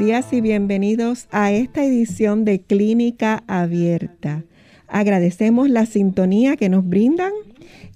[0.00, 4.44] Días y bienvenidos a esta edición de Clínica Abierta.
[4.88, 7.32] Agradecemos la sintonía que nos brindan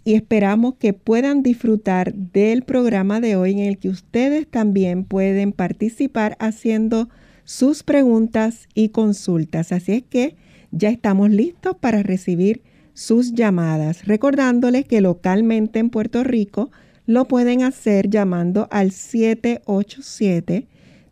[0.05, 5.53] y esperamos que puedan disfrutar del programa de hoy en el que ustedes también pueden
[5.53, 7.09] participar haciendo
[7.45, 9.73] sus preguntas y consultas.
[9.73, 10.37] Así es que
[10.73, 12.61] ya estamos listos para recibir
[12.93, 16.71] sus llamadas, recordándoles que localmente en Puerto Rico
[17.06, 20.67] lo pueden hacer llamando al 787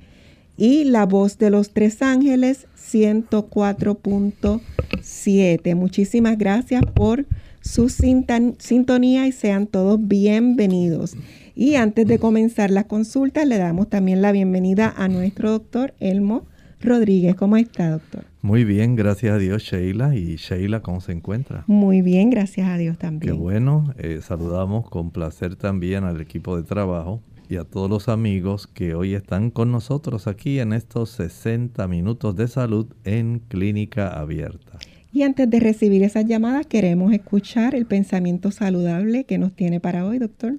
[0.56, 5.76] y La Voz de los Tres Ángeles 104.7.
[5.76, 7.26] Muchísimas gracias por
[7.60, 11.16] su sintonía y sean todos bienvenidos.
[11.54, 16.48] Y antes de comenzar la consulta, le damos también la bienvenida a nuestro doctor Elmo
[16.80, 17.36] Rodríguez.
[17.36, 18.29] ¿Cómo está, doctor?
[18.42, 20.14] Muy bien, gracias a Dios, Sheila.
[20.14, 21.64] ¿Y Sheila cómo se encuentra?
[21.66, 23.34] Muy bien, gracias a Dios también.
[23.34, 23.92] Qué bueno.
[23.98, 27.20] Eh, saludamos con placer también al equipo de trabajo
[27.50, 32.34] y a todos los amigos que hoy están con nosotros aquí en estos 60 minutos
[32.36, 34.78] de salud en Clínica Abierta.
[35.12, 40.06] Y antes de recibir esas llamadas, queremos escuchar el pensamiento saludable que nos tiene para
[40.06, 40.54] hoy, doctor.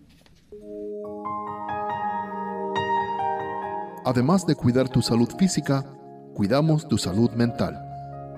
[4.04, 5.86] Además de cuidar tu salud física,
[6.34, 7.80] cuidamos tu salud mental.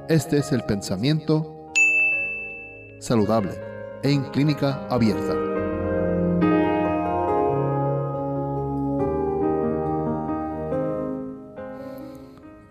[0.10, 1.72] Este es el pensamiento
[3.00, 3.52] saludable
[4.04, 5.36] en Clínica Abierta.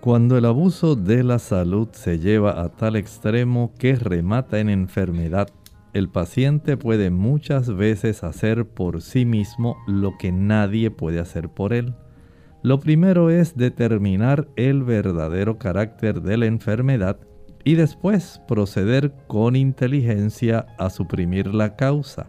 [0.01, 5.49] Cuando el abuso de la salud se lleva a tal extremo que remata en enfermedad,
[5.93, 11.73] el paciente puede muchas veces hacer por sí mismo lo que nadie puede hacer por
[11.73, 11.95] él.
[12.63, 17.19] Lo primero es determinar el verdadero carácter de la enfermedad
[17.65, 22.27] y después proceder con inteligencia a suprimir la causa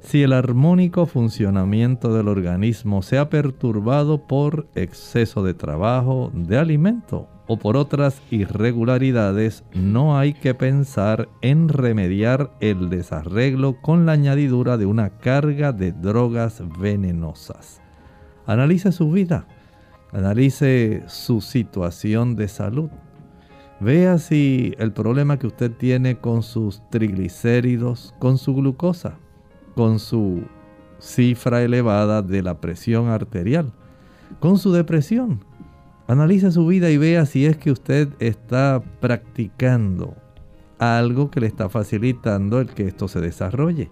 [0.00, 7.28] si el armónico funcionamiento del organismo se ha perturbado por exceso de trabajo, de alimento
[7.46, 14.78] o por otras irregularidades, no hay que pensar en remediar el desarreglo con la añadidura
[14.78, 17.82] de una carga de drogas venenosas.
[18.46, 19.46] Analice su vida,
[20.12, 22.90] analice su situación de salud.
[23.80, 29.18] Vea si el problema que usted tiene con sus triglicéridos, con su glucosa,
[29.74, 30.42] con su
[30.98, 33.72] cifra elevada de la presión arterial,
[34.38, 35.44] con su depresión.
[36.06, 40.14] Analice su vida y vea si es que usted está practicando
[40.78, 43.90] algo que le está facilitando el que esto se desarrolle.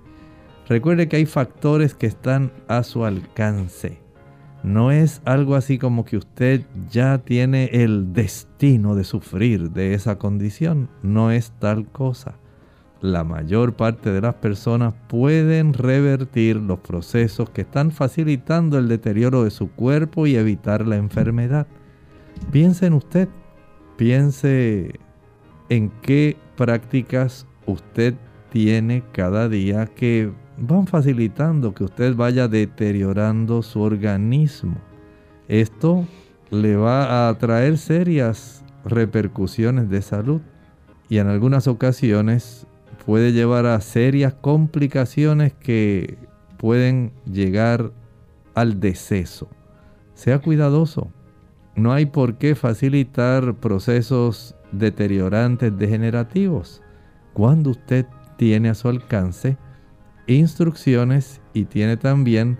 [0.69, 4.07] Recuerde que hay factores que están a su alcance.
[4.62, 10.19] No es algo así como que usted ya tiene el destino de sufrir de esa
[10.19, 12.34] condición, no es tal cosa.
[13.00, 19.44] La mayor parte de las personas pueden revertir los procesos que están facilitando el deterioro
[19.44, 21.69] de su cuerpo y evitar la enfermedad.
[22.50, 23.28] Piense en usted,
[23.96, 24.99] piense
[25.69, 28.14] en qué prácticas usted
[28.50, 34.76] tiene cada día que van facilitando que usted vaya deteriorando su organismo.
[35.46, 36.06] Esto
[36.50, 40.40] le va a traer serias repercusiones de salud
[41.08, 42.66] y en algunas ocasiones
[43.06, 46.19] puede llevar a serias complicaciones que
[46.58, 47.93] pueden llegar
[48.54, 49.49] al deceso.
[50.14, 51.11] Sea cuidadoso.
[51.76, 56.82] No hay por qué facilitar procesos deteriorantes degenerativos.
[57.34, 58.06] Cuando usted
[58.37, 59.56] tiene a su alcance
[60.28, 62.58] instrucciones y tiene también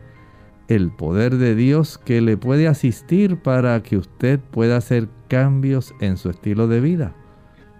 [0.69, 6.17] el poder de Dios que le puede asistir para que usted pueda hacer cambios en
[6.17, 7.15] su estilo de vida.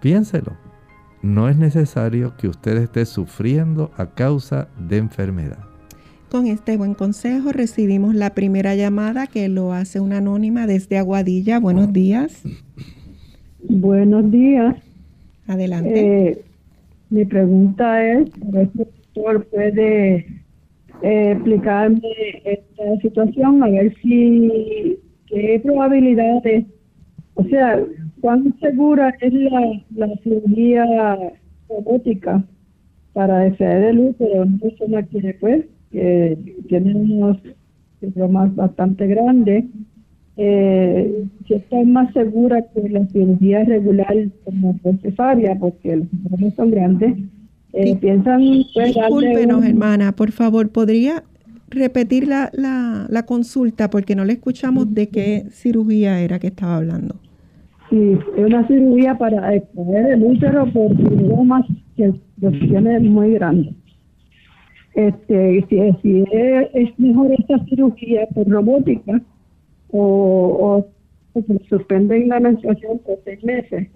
[0.01, 0.57] Piénselo.
[1.21, 5.59] No es necesario que usted esté sufriendo a causa de enfermedad.
[6.31, 11.59] Con este buen consejo recibimos la primera llamada que lo hace una anónima desde Aguadilla.
[11.59, 12.43] Buenos días.
[13.67, 14.75] Buenos días.
[15.47, 16.29] Adelante.
[16.29, 16.45] Eh,
[17.09, 18.29] mi pregunta es,
[19.51, 20.15] puede
[21.01, 22.01] eh, explicarme
[22.43, 26.65] esta situación, a ver si qué probabilidades,
[27.35, 27.83] o sea,
[28.21, 30.85] cuán segura es la, cirugía
[31.69, 32.43] robótica
[33.13, 36.37] para extraer el útero una persona que pues que
[36.67, 37.37] tiene unos
[37.99, 39.65] síntomas bastante grandes
[40.37, 44.15] eh, si está más segura que la cirugía regular
[44.45, 47.17] como cesárea porque los síntomas son grandes
[47.73, 48.41] eh, piensan
[48.73, 51.23] pues, Discúlpenos, hermana, por favor, ¿podría
[51.69, 53.89] repetir la, la, consulta?
[53.89, 57.15] Porque no le escuchamos de qué cirugía era que estaba hablando.
[57.89, 63.73] Sí, es una cirugía para extraer el útero por fibromas que tiene muy grande.
[64.95, 69.21] Este, si, si es, mejor esta cirugía por robótica
[69.91, 70.85] o,
[71.33, 73.87] o, se suspenden la menstruación por seis meses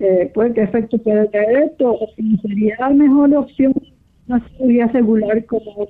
[0.00, 3.72] eh, pues qué efecto puede tener esto, o si sería la mejor opción
[4.28, 5.88] una cirugía regular como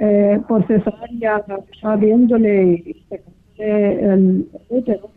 [0.00, 1.44] eh, por cesárea,
[1.80, 2.96] sabiéndole
[3.58, 5.10] el útero,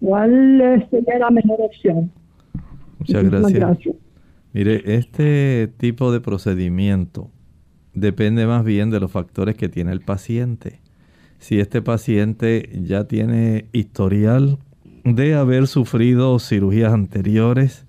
[0.00, 2.10] ¿cuál sería la mejor opción?
[2.98, 3.96] Muchas gracias.
[4.52, 7.30] Mire, este tipo de procedimiento
[7.94, 10.80] depende más bien de los factores que tiene el paciente.
[11.38, 14.58] Si este paciente ya tiene historial
[15.04, 17.86] de haber sufrido cirugías anteriores,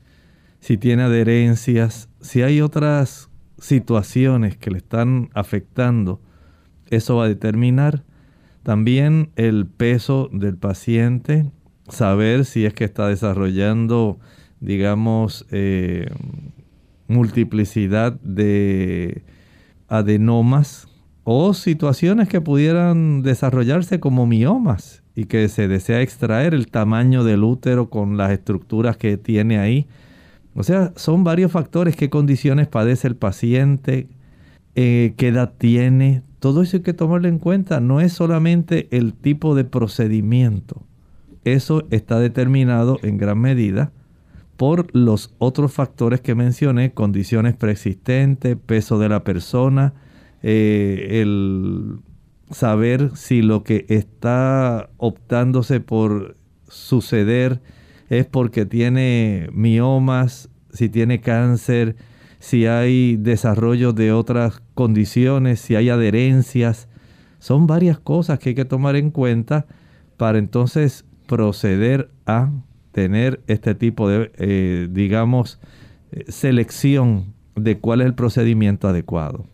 [0.59, 3.29] si tiene adherencias, si hay otras
[3.59, 6.21] situaciones que le están afectando,
[6.89, 8.03] eso va a determinar
[8.63, 11.51] también el peso del paciente,
[11.89, 14.19] saber si es que está desarrollando,
[14.61, 16.09] digamos, eh,
[17.07, 19.23] multiplicidad de
[19.89, 20.87] adenomas
[21.25, 27.43] o situaciones que pudieran desarrollarse como miomas y que se desea extraer el tamaño del
[27.43, 29.87] útero con las estructuras que tiene ahí.
[30.55, 34.07] O sea, son varios factores, qué condiciones padece el paciente,
[34.75, 37.79] eh, qué edad tiene, todo eso hay que tomarlo en cuenta.
[37.79, 40.81] No es solamente el tipo de procedimiento.
[41.45, 43.93] Eso está determinado en gran medida
[44.57, 49.93] por los otros factores que mencioné, condiciones preexistentes, peso de la persona,
[50.41, 51.99] eh, el
[52.51, 56.35] saber si lo que está optándose por
[56.67, 57.61] suceder
[58.09, 61.95] es porque tiene miomas, si tiene cáncer,
[62.39, 66.89] si hay desarrollo de otras condiciones, si hay adherencias.
[67.39, 69.65] Son varias cosas que hay que tomar en cuenta
[70.17, 72.51] para entonces proceder a
[72.91, 75.59] tener este tipo de, eh, digamos,
[76.11, 79.45] eh, selección de cuál es el procedimiento adecuado.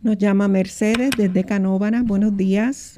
[0.00, 2.04] Nos llama Mercedes desde Canóvanas.
[2.04, 2.94] Buenos días.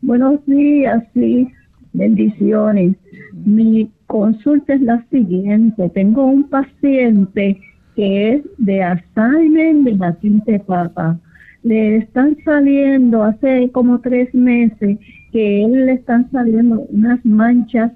[0.00, 1.48] Buenos días, sí.
[1.92, 2.96] Bendiciones.
[3.44, 5.90] Mi consulta es la siguiente.
[5.90, 7.60] Tengo un paciente
[7.94, 11.20] que es de Alzheimer de la quinta papa.
[11.62, 14.98] Le están saliendo hace como tres meses
[15.30, 17.92] que él le están saliendo unas manchas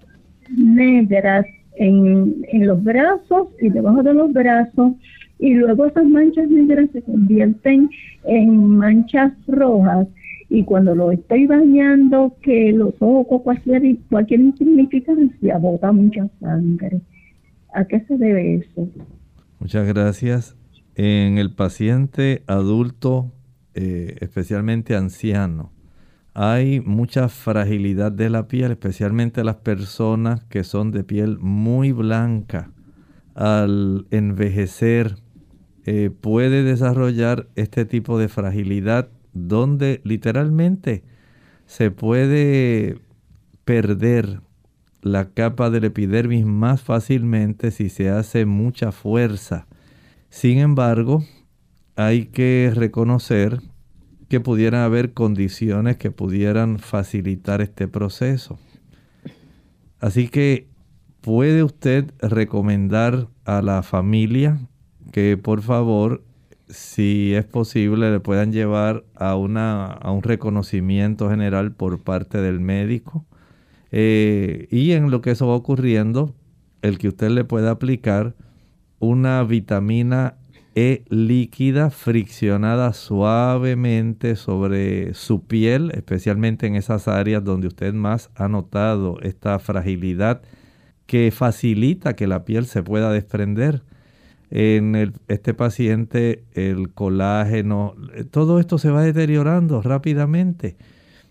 [0.54, 1.46] negras
[1.78, 4.92] en los brazos y debajo de los brazos
[5.38, 7.90] y luego esas manchas negras se convierten
[8.24, 10.08] en manchas rojas
[10.48, 17.00] y cuando lo estoy bañando que los ojos cualquier cualquier insignificancia bota mucha sangre
[17.74, 18.88] ¿a qué se debe eso?
[19.58, 20.56] Muchas gracias
[20.94, 23.32] en el paciente adulto
[23.74, 25.72] eh, especialmente anciano
[26.38, 32.72] hay mucha fragilidad de la piel, especialmente las personas que son de piel muy blanca.
[33.34, 35.14] Al envejecer
[35.86, 41.04] eh, puede desarrollar este tipo de fragilidad donde literalmente
[41.66, 42.98] se puede
[43.64, 44.40] perder
[45.00, 49.68] la capa del epidermis más fácilmente si se hace mucha fuerza.
[50.28, 51.24] Sin embargo,
[51.94, 53.60] hay que reconocer
[54.28, 58.58] que pudieran haber condiciones que pudieran facilitar este proceso.
[60.00, 60.66] Así que
[61.20, 64.58] puede usted recomendar a la familia
[65.12, 66.22] que por favor,
[66.68, 72.60] si es posible, le puedan llevar a, una, a un reconocimiento general por parte del
[72.60, 73.24] médico.
[73.92, 76.34] Eh, y en lo que eso va ocurriendo,
[76.82, 78.34] el que usted le pueda aplicar
[78.98, 80.36] una vitamina
[80.74, 88.48] e líquida friccionada suavemente sobre su piel, especialmente en esas áreas donde usted más ha
[88.48, 90.42] notado esta fragilidad
[91.06, 93.84] que facilita que la piel se pueda desprender.
[94.50, 97.94] En este paciente el colágeno,
[98.30, 100.76] todo esto se va deteriorando rápidamente.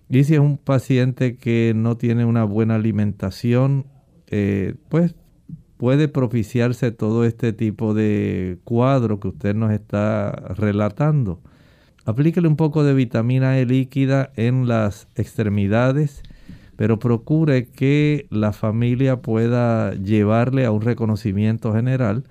[0.10, 3.86] Y si es un paciente que no tiene una buena alimentación,
[4.28, 5.16] eh, pues
[5.78, 11.42] puede propiciarse todo este tipo de cuadro que usted nos está relatando.
[12.06, 16.22] Aplíquele un poco de vitamina E líquida en las extremidades,
[16.76, 22.26] pero procure que la familia pueda llevarle a un reconocimiento general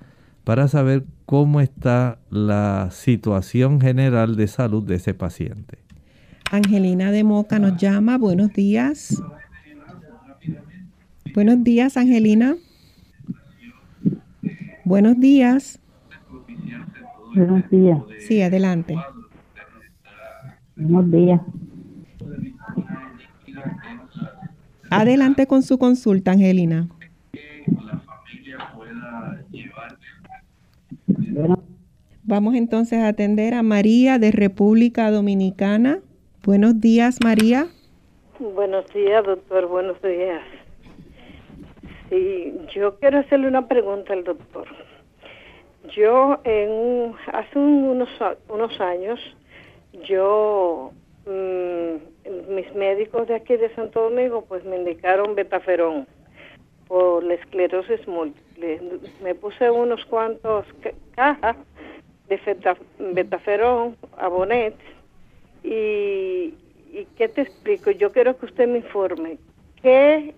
[0.45, 5.79] para saber cómo está la situación general de salud de ese paciente.
[6.51, 8.17] Angelina de Moca nos llama.
[8.19, 9.21] Buenos días.
[11.33, 12.55] Buenos días, Angelina.
[14.85, 15.79] Buenos días.
[17.35, 17.99] Buenos días.
[18.19, 18.95] Sí, adelante.
[20.75, 21.41] Buenos días.
[24.91, 26.87] Adelante con su consulta, Angelina.
[32.23, 35.99] Vamos entonces a atender a María de República Dominicana.
[36.43, 37.67] Buenos días, María.
[38.39, 39.67] Buenos días, doctor.
[39.67, 40.41] Buenos días.
[42.09, 44.67] Sí, yo quiero hacerle una pregunta al doctor.
[45.95, 48.09] Yo en hace unos
[48.49, 49.19] unos años
[50.07, 50.91] yo
[51.25, 56.07] mm, mis médicos de aquí de Santo Domingo pues me indicaron betaferón
[56.87, 58.81] por la esclerosis múltiple.
[59.23, 60.65] Me puse unos cuantos
[61.15, 61.55] cajas
[62.27, 62.39] de
[63.13, 64.75] betaferón, abonet
[65.63, 66.53] y,
[66.91, 67.91] y qué te explico.
[67.91, 69.37] Yo quiero que usted me informe
[69.81, 70.33] qué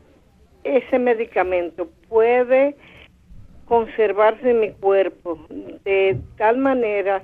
[0.63, 2.75] ese medicamento puede
[3.65, 5.39] conservarse en mi cuerpo
[5.83, 7.23] de tal manera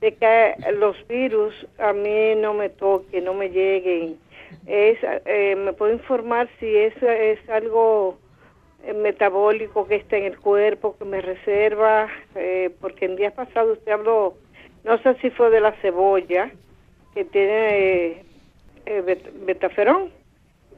[0.00, 4.18] de que los virus a mí no me toquen, no me lleguen.
[4.66, 8.18] Es, eh, ¿Me puedo informar si eso es algo
[8.94, 12.08] metabólico que está en el cuerpo, que me reserva?
[12.34, 14.34] Eh, porque en días pasados usted habló,
[14.84, 16.50] no sé si fue de la cebolla,
[17.14, 18.24] que tiene
[19.46, 20.10] betaferón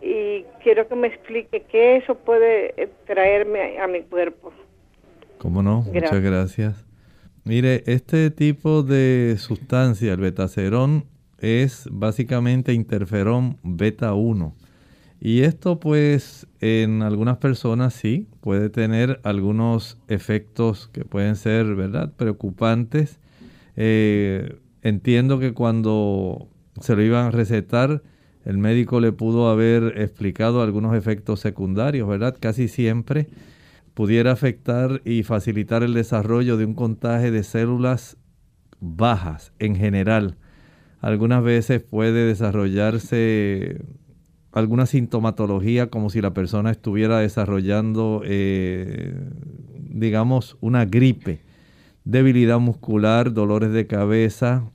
[0.02, 4.52] y quiero que me explique qué eso puede eh, traerme a, mi cuerpo.
[5.38, 5.82] ¿Cómo no?
[5.82, 6.84] Muchas gracias.
[7.44, 11.04] Mire, este tipo de sustancia, el betacerón,
[11.38, 14.54] es básicamente interferón beta 1.
[15.20, 22.12] Y esto pues en algunas personas sí puede tener algunos efectos que pueden ser, ¿verdad?,
[22.14, 23.18] preocupantes.
[23.76, 26.48] Eh, entiendo que cuando
[26.80, 28.02] se lo iban a recetar,
[28.44, 32.36] el médico le pudo haber explicado algunos efectos secundarios, ¿verdad?
[32.38, 33.28] Casi siempre
[33.94, 38.18] pudiera afectar y facilitar el desarrollo de un contagio de células
[38.80, 40.36] bajas en general.
[41.00, 43.80] Algunas veces puede desarrollarse
[44.54, 49.14] alguna sintomatología como si la persona estuviera desarrollando, eh,
[49.90, 51.40] digamos, una gripe,
[52.04, 54.70] debilidad muscular, dolores de cabeza,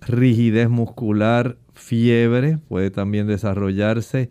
[0.00, 4.28] rigidez muscular, fiebre, puede también desarrollarse,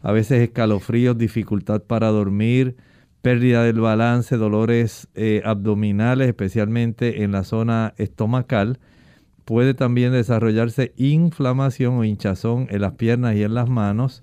[0.00, 2.76] a veces escalofríos, dificultad para dormir,
[3.20, 8.78] pérdida del balance, dolores eh, abdominales, especialmente en la zona estomacal.
[9.44, 14.22] Puede también desarrollarse inflamación o hinchazón en las piernas y en las manos.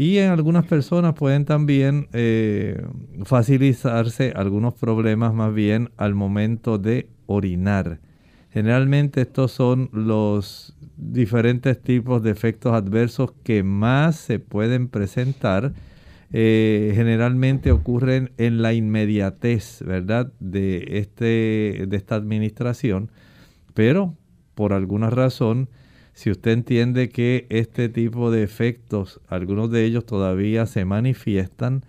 [0.00, 2.82] Y en algunas personas pueden también eh,
[3.24, 8.00] facilitarse algunos problemas más bien al momento de orinar.
[8.50, 15.74] Generalmente estos son los diferentes tipos de efectos adversos que más se pueden presentar.
[16.32, 20.32] Eh, generalmente ocurren en la inmediatez, ¿verdad?
[20.40, 23.10] De, este, de esta administración,
[23.74, 24.14] pero
[24.54, 25.68] por alguna razón,
[26.20, 31.82] Si usted entiende que este tipo de efectos, algunos de ellos todavía se manifiestan,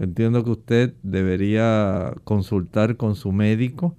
[0.00, 3.96] entiendo que usted debería consultar con su médico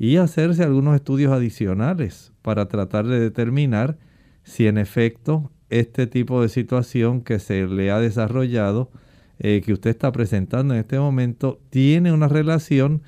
[0.00, 3.98] y hacerse algunos estudios adicionales para tratar de determinar
[4.42, 8.90] si en efecto este tipo de situación que se le ha desarrollado,
[9.38, 13.02] eh, que usted está presentando en este momento, tiene una relación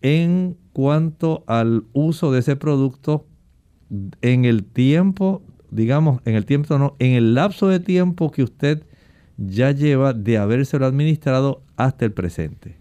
[0.00, 3.26] en cuanto al uso de ese producto
[4.22, 8.82] en el tiempo, digamos, en el tiempo no, en el lapso de tiempo que usted
[9.36, 12.76] ya lleva de habérselo administrado hasta el presente.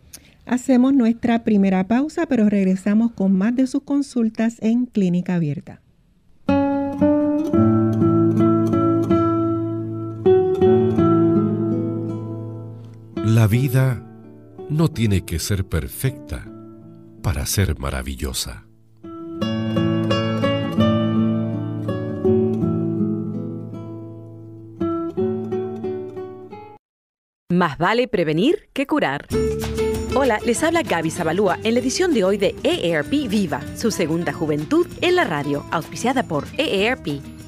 [0.45, 5.81] Hacemos nuestra primera pausa, pero regresamos con más de sus consultas en Clínica Abierta.
[13.25, 14.03] La vida
[14.69, 16.45] no tiene que ser perfecta
[17.21, 18.64] para ser maravillosa.
[27.53, 29.27] Más vale prevenir que curar.
[30.15, 34.33] Hola, les habla Gaby Zabalúa en la edición de hoy de EARP Viva, su segunda
[34.33, 37.34] juventud en la radio, auspiciada por EARP.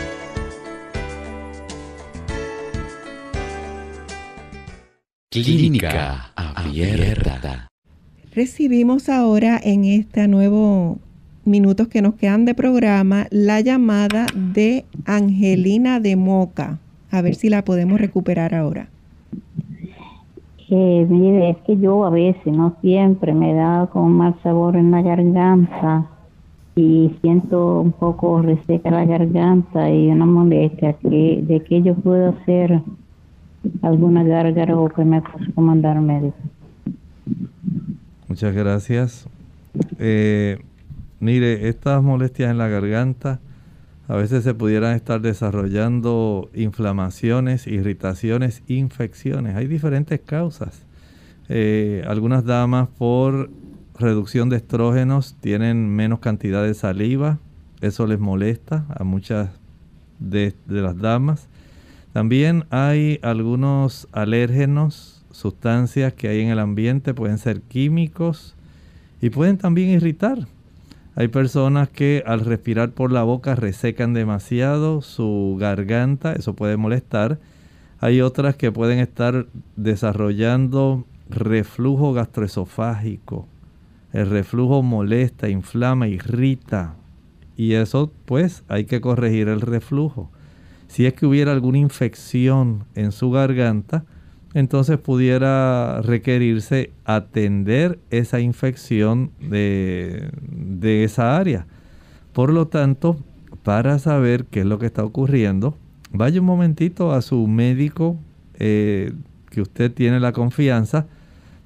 [5.33, 7.69] Clínica Abierta.
[8.35, 10.97] Recibimos ahora en este nuevo
[11.45, 16.79] minutos que nos quedan de programa la llamada de Angelina de Moca.
[17.11, 18.89] A ver si la podemos recuperar ahora.
[20.69, 24.91] Eh, mire, es que yo a veces, no siempre, me da con mal sabor en
[24.91, 26.07] la garganta
[26.75, 30.91] y siento un poco reseca la garganta y una molestia.
[30.91, 32.81] Que, ¿De qué yo puedo hacer
[33.81, 36.37] alguna gárgara o que me pueda mandar médico?
[38.27, 39.27] Muchas gracias.
[39.99, 40.59] Eh,
[41.19, 43.39] mire, estas molestias en la garganta
[44.07, 49.55] a veces se pudieran estar desarrollando inflamaciones, irritaciones, infecciones.
[49.55, 50.83] Hay diferentes causas.
[51.49, 53.49] Eh, algunas damas por
[53.97, 57.39] reducción de estrógenos tienen menos cantidad de saliva.
[57.79, 59.49] Eso les molesta a muchas
[60.19, 61.47] de las damas.
[62.13, 68.55] También hay algunos alérgenos sustancias que hay en el ambiente, pueden ser químicos
[69.21, 70.47] y pueden también irritar.
[71.15, 77.39] Hay personas que al respirar por la boca resecan demasiado su garganta, eso puede molestar.
[77.99, 79.45] Hay otras que pueden estar
[79.75, 83.47] desarrollando reflujo gastroesofágico.
[84.13, 86.95] El reflujo molesta, inflama, irrita.
[87.55, 90.29] Y eso pues hay que corregir el reflujo.
[90.91, 94.03] Si es que hubiera alguna infección en su garganta,
[94.53, 100.29] entonces pudiera requerirse atender esa infección de,
[101.05, 101.65] esa área.
[102.33, 103.15] Por lo tanto,
[103.63, 105.77] para saber qué es lo que está ocurriendo,
[106.11, 108.17] vaya un momentito a su médico
[108.59, 109.13] eh,
[109.49, 111.07] que usted tiene la confianza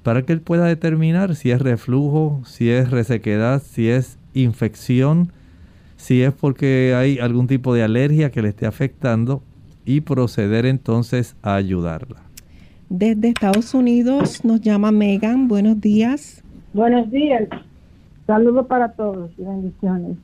[0.04, 5.32] para que él pueda determinar si es reflujo, si es resequedad, si es infección,
[5.96, 9.42] si es porque hay algún tipo de alergia que le esté afectando
[9.84, 12.22] y proceder entonces a ayudarla.
[12.88, 15.48] Desde Estados Unidos nos llama Megan.
[15.48, 16.42] Buenos días.
[16.72, 17.48] Buenos días.
[18.26, 20.16] Saludos para todos y bendiciones.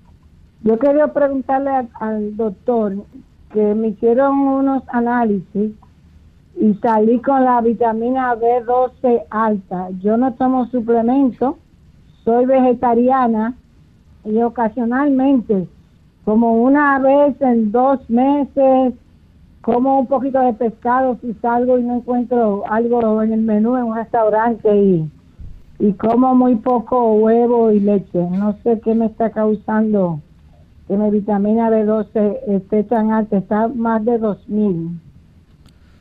[0.62, 3.04] Yo quería preguntarle al doctor
[3.52, 5.72] que me hicieron unos análisis
[6.60, 9.88] y salí con la vitamina B12 alta.
[10.00, 11.58] Yo no tomo suplemento,
[12.24, 13.56] soy vegetariana
[14.24, 15.68] y ocasionalmente,
[16.24, 18.94] como una vez en dos meses,
[19.62, 23.84] como un poquito de pescado si salgo y no encuentro algo en el menú en
[23.84, 25.10] un restaurante y,
[25.78, 28.28] y como muy poco huevo y leche.
[28.30, 30.20] No sé qué me está causando
[30.88, 35.00] que mi vitamina B12 esté tan alta, está más de 2000.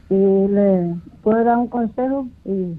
[0.10, 2.77] Y le puedo dar un consejo y,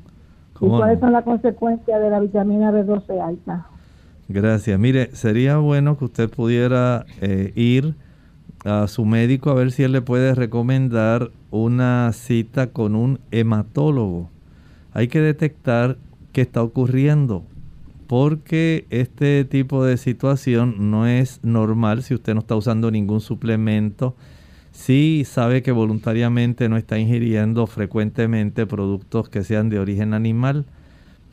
[0.59, 3.66] cuáles son las consecuencias de la vitamina B12 alta.
[4.33, 4.79] Gracias.
[4.81, 7.95] Mire, sería bueno que usted pudiera eh, ir
[8.64, 14.31] a su médico a ver si él le puede recomendar una cita con un hematólogo.
[14.95, 15.99] Hay que detectar
[16.33, 17.45] qué está ocurriendo
[18.07, 24.16] porque este tipo de situación no es normal si usted no está usando ningún suplemento,
[24.71, 30.64] si sabe que voluntariamente no está ingiriendo frecuentemente productos que sean de origen animal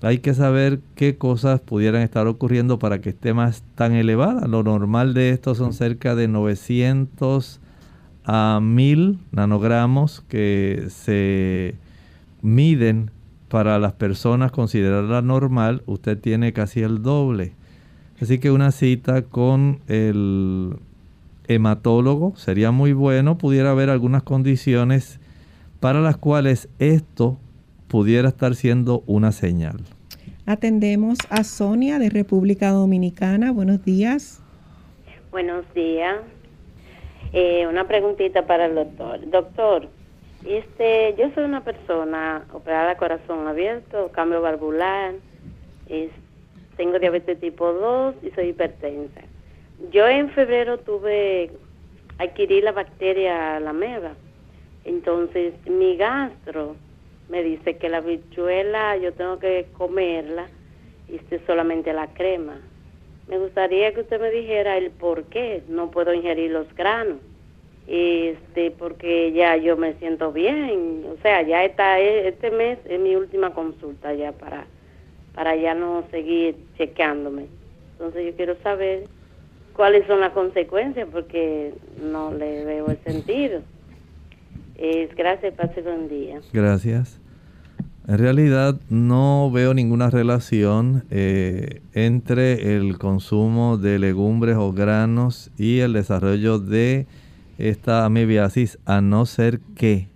[0.01, 4.47] hay que saber qué cosas pudieran estar ocurriendo para que esté más tan elevada.
[4.47, 7.59] Lo normal de esto son cerca de 900
[8.25, 11.75] a 1000 nanogramos que se
[12.41, 13.11] miden
[13.49, 15.83] para las personas consideradas normal.
[15.85, 17.53] Usted tiene casi el doble.
[18.21, 20.75] Así que una cita con el
[21.47, 23.37] hematólogo sería muy bueno.
[23.37, 25.19] Pudiera haber algunas condiciones
[25.79, 27.37] para las cuales esto
[27.89, 29.77] pudiera estar siendo una señal.
[30.45, 33.51] Atendemos a Sonia de República Dominicana.
[33.51, 34.41] Buenos días.
[35.31, 36.17] Buenos días.
[37.33, 39.29] Eh, una preguntita para el doctor.
[39.29, 39.87] Doctor,
[40.45, 45.13] este, yo soy una persona operada corazón abierto, cambio valvular,
[46.77, 49.21] tengo diabetes tipo 2 y soy hipertensa.
[49.91, 51.51] Yo en febrero tuve,
[52.17, 54.13] adquirí la bacteria la meva.
[54.85, 56.75] Entonces mi gastro
[57.29, 60.47] me dice que la bichuela yo tengo que comerla
[61.07, 62.59] y este, solamente la crema.
[63.27, 67.17] Me gustaría que usted me dijera el por qué no puedo ingerir los granos.
[67.87, 73.15] Este, porque ya yo me siento bien, o sea, ya está este mes es mi
[73.15, 74.67] última consulta ya para
[75.33, 77.47] para ya no seguir chequeándome.
[77.93, 79.05] Entonces yo quiero saber
[79.73, 83.61] cuáles son las consecuencias porque no le veo el sentido.
[84.81, 86.39] Es, gracias, pase buen día.
[86.53, 87.19] Gracias.
[88.07, 95.79] En realidad no veo ninguna relación eh, entre el consumo de legumbres o granos y
[95.79, 97.07] el desarrollo de
[97.57, 100.07] esta amebiasis, a no ser que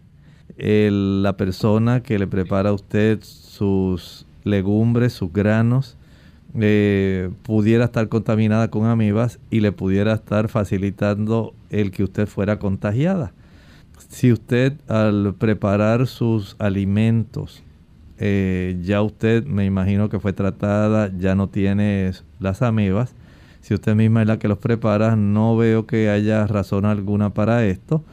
[0.58, 5.98] la persona que le prepara a usted sus legumbres, sus granos,
[6.58, 12.60] eh, pudiera estar contaminada con amibas y le pudiera estar facilitando el que usted fuera
[12.60, 13.34] contagiada
[14.14, 17.64] si usted al preparar sus alimentos,
[18.20, 23.16] eh, ya usted me imagino que fue tratada, ya no tiene las amebas,
[23.62, 27.66] si usted misma es la que los prepara, no veo que haya razón alguna para
[27.66, 28.04] esto,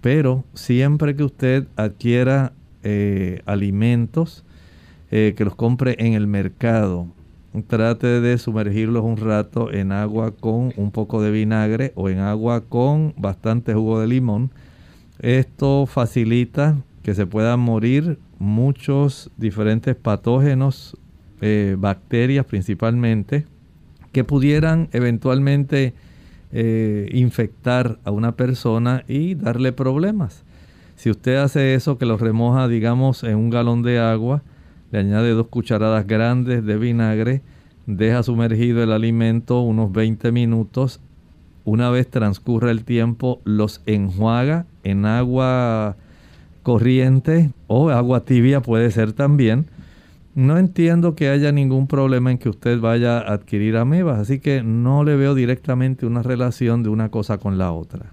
[0.00, 4.44] pero siempre que usted adquiera eh, alimentos,
[5.10, 7.08] eh, que los compre en el mercado,
[7.66, 12.62] trate de sumergirlos un rato en agua con un poco de vinagre o en agua
[12.62, 14.50] con bastante jugo de limón
[15.22, 20.96] esto facilita que se puedan morir muchos diferentes patógenos,
[21.40, 23.46] eh, bacterias principalmente,
[24.10, 25.94] que pudieran eventualmente
[26.52, 30.44] eh, infectar a una persona y darle problemas.
[30.96, 34.42] Si usted hace eso, que lo remoja, digamos, en un galón de agua,
[34.90, 37.42] le añade dos cucharadas grandes de vinagre,
[37.86, 41.00] deja sumergido el alimento unos 20 minutos
[41.64, 45.96] una vez transcurre el tiempo, los enjuaga en agua
[46.62, 49.66] corriente o agua tibia puede ser también.
[50.34, 54.62] No entiendo que haya ningún problema en que usted vaya a adquirir amebas, así que
[54.62, 58.12] no le veo directamente una relación de una cosa con la otra.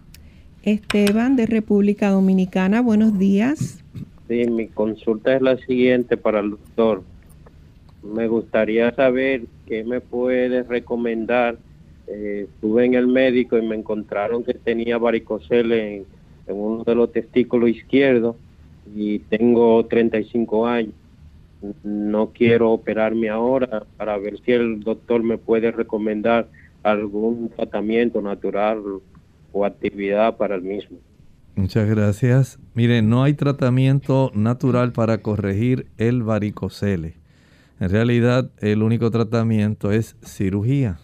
[0.63, 3.81] Esteban de República Dominicana, buenos días.
[4.27, 7.03] Sí, mi consulta es la siguiente para el doctor.
[8.03, 11.57] Me gustaría saber qué me puede recomendar
[12.11, 16.05] eh, estuve en el médico y me encontraron que tenía varicocele en
[16.53, 18.35] uno de los testículos izquierdos
[18.95, 20.93] y tengo 35 años.
[21.83, 26.47] No quiero operarme ahora para ver si el doctor me puede recomendar
[26.83, 28.81] algún tratamiento natural
[29.51, 30.97] o actividad para el mismo.
[31.55, 32.59] Muchas gracias.
[32.73, 37.15] Mire, no hay tratamiento natural para corregir el varicocele.
[37.81, 40.99] En realidad, el único tratamiento es cirugía.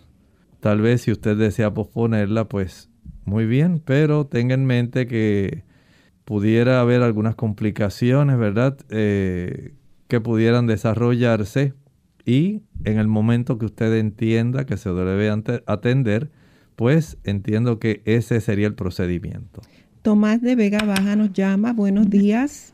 [0.62, 2.89] Tal vez si usted desea posponerla, pues
[3.26, 5.64] muy bien, pero tenga en mente que
[6.24, 8.78] pudiera haber algunas complicaciones, ¿verdad?
[8.90, 9.74] Eh,
[10.08, 11.74] que pudieran desarrollarse
[12.26, 15.30] y en el momento que usted entienda que se debe
[15.66, 16.30] atender,
[16.76, 19.62] pues entiendo que ese sería el procedimiento.
[20.02, 21.74] Tomás de Vega Baja nos llama.
[21.74, 22.74] Buenos días.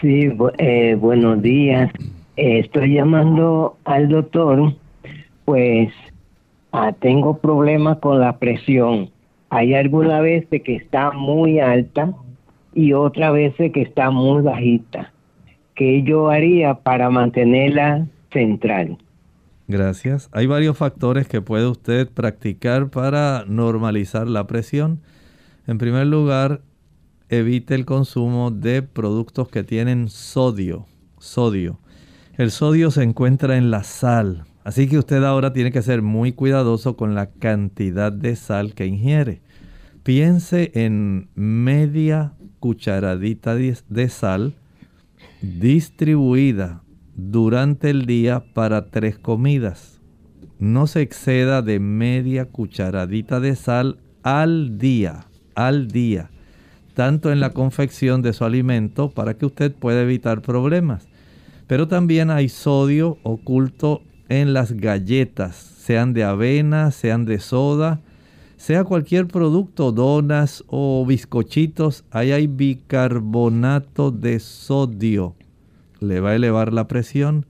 [0.00, 0.28] Sí,
[0.58, 1.90] eh, buenos días.
[2.36, 4.74] Eh, estoy llamando al doctor,
[5.44, 5.90] pues
[6.72, 9.10] ah, tengo problemas con la presión.
[9.56, 12.12] Hay alguna veces que está muy alta
[12.74, 15.14] y otra veces que está muy bajita.
[15.74, 18.98] ¿Qué yo haría para mantenerla central?
[19.66, 20.28] Gracias.
[20.32, 25.00] Hay varios factores que puede usted practicar para normalizar la presión.
[25.66, 26.60] En primer lugar,
[27.30, 30.84] evite el consumo de productos que tienen sodio.
[31.18, 31.80] Sodio.
[32.36, 36.32] El sodio se encuentra en la sal, así que usted ahora tiene que ser muy
[36.32, 39.45] cuidadoso con la cantidad de sal que ingiere.
[40.06, 44.54] Piense en media cucharadita de sal
[45.42, 46.84] distribuida
[47.16, 50.00] durante el día para tres comidas.
[50.60, 56.30] No se exceda de media cucharadita de sal al día, al día,
[56.94, 61.08] tanto en la confección de su alimento para que usted pueda evitar problemas.
[61.66, 68.02] Pero también hay sodio oculto en las galletas, sean de avena, sean de soda,
[68.66, 75.36] sea cualquier producto, donas o bizcochitos, ahí hay bicarbonato de sodio
[76.00, 77.46] le va a elevar la presión.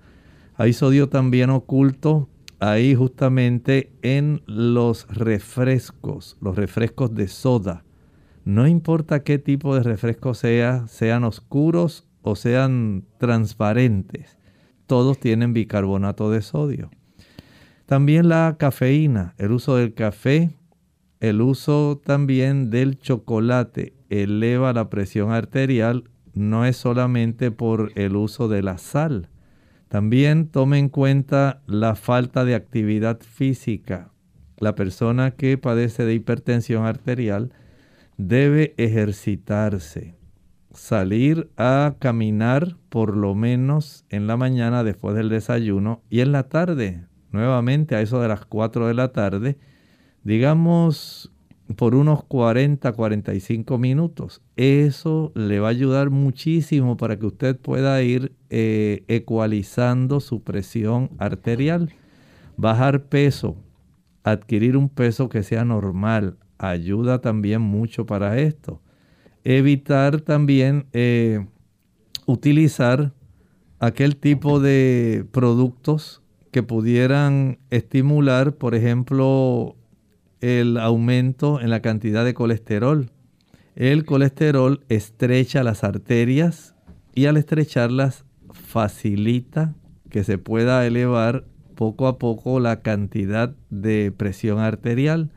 [0.56, 2.28] Hay sodio también oculto
[2.60, 7.82] ahí justamente en los refrescos, los refrescos de soda.
[8.44, 14.36] No importa qué tipo de refresco sea, sean oscuros o sean transparentes,
[14.86, 16.90] todos tienen bicarbonato de sodio.
[17.86, 20.50] También la cafeína, el uso del café,
[21.20, 28.48] el uso también del chocolate eleva la presión arterial no es solamente por el uso
[28.48, 29.30] de la sal.
[29.88, 34.10] También tome en cuenta la falta de actividad física.
[34.58, 37.52] La persona que padece de hipertensión arterial
[38.18, 40.16] debe ejercitarse,
[40.72, 46.48] salir a caminar por lo menos en la mañana después del desayuno y en la
[46.48, 49.58] tarde, nuevamente a eso de las 4 de la tarde,
[50.26, 51.30] digamos
[51.76, 54.42] por unos 40, 45 minutos.
[54.56, 61.10] Eso le va a ayudar muchísimo para que usted pueda ir eh, ecualizando su presión
[61.18, 61.92] arterial.
[62.56, 63.56] Bajar peso,
[64.24, 68.80] adquirir un peso que sea normal, ayuda también mucho para esto.
[69.44, 71.46] Evitar también eh,
[72.26, 73.12] utilizar
[73.78, 79.76] aquel tipo de productos que pudieran estimular, por ejemplo,
[80.40, 83.10] el aumento en la cantidad de colesterol.
[83.74, 86.74] El colesterol estrecha las arterias
[87.14, 89.74] y al estrecharlas facilita
[90.10, 91.44] que se pueda elevar
[91.74, 95.30] poco a poco la cantidad de presión arterial.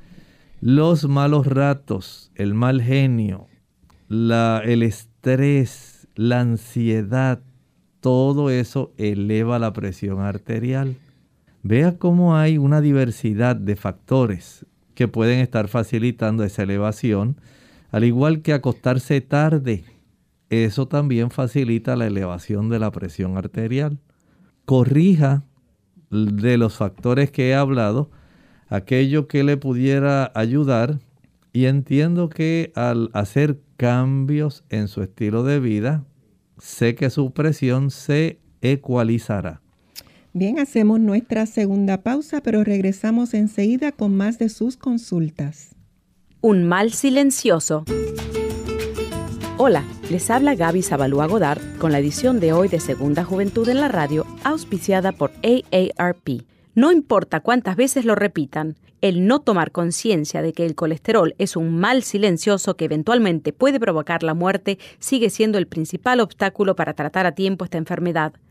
[0.62, 3.48] Los malos ratos, el mal genio,
[4.08, 7.42] la, el estrés, la ansiedad,
[8.02, 10.96] todo eso eleva la presión arterial.
[11.62, 14.66] Vea cómo hay una diversidad de factores
[15.00, 17.38] que pueden estar facilitando esa elevación,
[17.90, 19.86] al igual que acostarse tarde.
[20.50, 23.98] Eso también facilita la elevación de la presión arterial.
[24.66, 25.46] Corrija
[26.10, 28.12] de los factores que he hablado
[28.68, 31.00] aquello que le pudiera ayudar
[31.54, 36.04] y entiendo que al hacer cambios en su estilo de vida,
[36.58, 39.62] sé que su presión se ecualizará.
[40.32, 45.70] Bien, hacemos nuestra segunda pausa, pero regresamos enseguida con más de sus consultas.
[46.40, 47.84] Un mal silencioso.
[49.58, 53.80] Hola, les habla Gaby Zabalúa Godard con la edición de hoy de Segunda Juventud en
[53.80, 56.46] la Radio, auspiciada por AARP.
[56.76, 61.56] No importa cuántas veces lo repitan, el no tomar conciencia de que el colesterol es
[61.56, 66.94] un mal silencioso que eventualmente puede provocar la muerte sigue siendo el principal obstáculo para
[66.94, 68.34] tratar a tiempo esta enfermedad.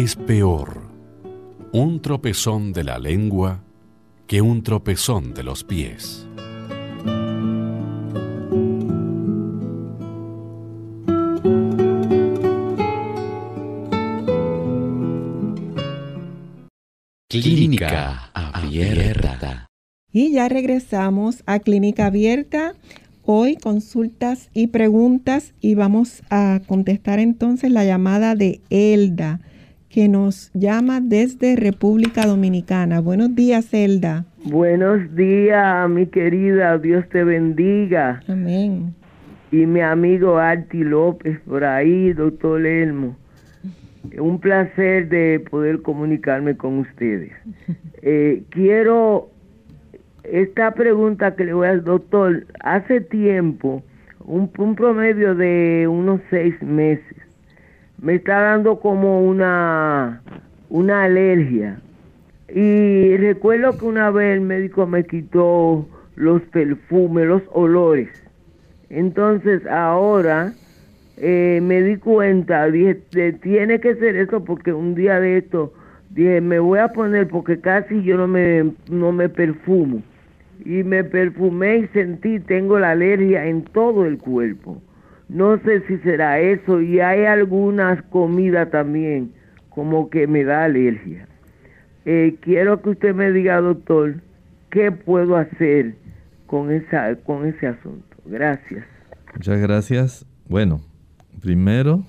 [0.00, 0.82] Es peor
[1.72, 3.64] un tropezón de la lengua
[4.28, 6.24] que un tropezón de los pies.
[17.28, 19.66] Clínica Abierta.
[20.12, 22.74] Y ya regresamos a Clínica Abierta.
[23.24, 29.40] Hoy consultas y preguntas y vamos a contestar entonces la llamada de Elda
[29.88, 33.00] que nos llama desde República Dominicana.
[33.00, 34.24] Buenos días, Elda.
[34.44, 36.78] Buenos días, mi querida.
[36.78, 38.20] Dios te bendiga.
[38.28, 38.94] Amén.
[39.50, 43.16] Y mi amigo Arti López por ahí, doctor Elmo.
[44.18, 47.32] Un placer de poder comunicarme con ustedes.
[48.00, 49.28] Eh, quiero
[50.22, 52.46] esta pregunta que le voy al doctor.
[52.60, 53.82] Hace tiempo,
[54.24, 57.16] un, un promedio de unos seis meses,
[58.00, 60.22] me está dando como una,
[60.68, 61.80] una alergia.
[62.54, 68.08] Y recuerdo que una vez el médico me quitó los perfumes, los olores.
[68.90, 70.52] Entonces ahora
[71.18, 72.94] eh, me di cuenta, dije,
[73.42, 75.72] tiene que ser eso porque un día de esto,
[76.10, 80.02] dije, me voy a poner porque casi yo no me, no me perfumo.
[80.64, 84.80] Y me perfumé y sentí, tengo la alergia en todo el cuerpo.
[85.28, 89.32] No sé si será eso y hay algunas comidas también
[89.68, 91.28] como que me da alergia.
[92.04, 94.22] Eh, quiero que usted me diga, doctor,
[94.70, 95.94] qué puedo hacer
[96.46, 98.16] con, esa, con ese asunto.
[98.24, 98.84] Gracias.
[99.34, 100.26] Muchas gracias.
[100.48, 100.80] Bueno,
[101.40, 102.04] primero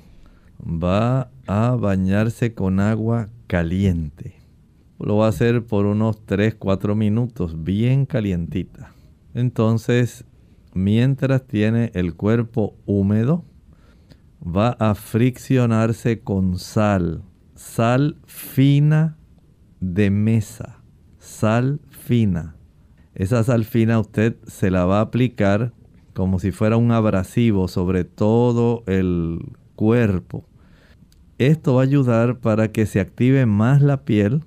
[0.62, 4.36] va a bañarse con agua caliente.
[5.00, 8.92] Lo va a hacer por unos 3, 4 minutos, bien calientita.
[9.34, 10.26] Entonces
[10.74, 13.44] mientras tiene el cuerpo húmedo,
[14.42, 17.24] va a friccionarse con sal,
[17.56, 19.18] sal fina
[19.80, 20.82] de mesa,
[21.18, 22.56] sal fina.
[23.16, 25.74] Esa sal fina usted se la va a aplicar
[26.14, 29.40] como si fuera un abrasivo sobre todo el
[29.76, 30.46] cuerpo.
[31.38, 34.44] Esto va a ayudar para que se active más la piel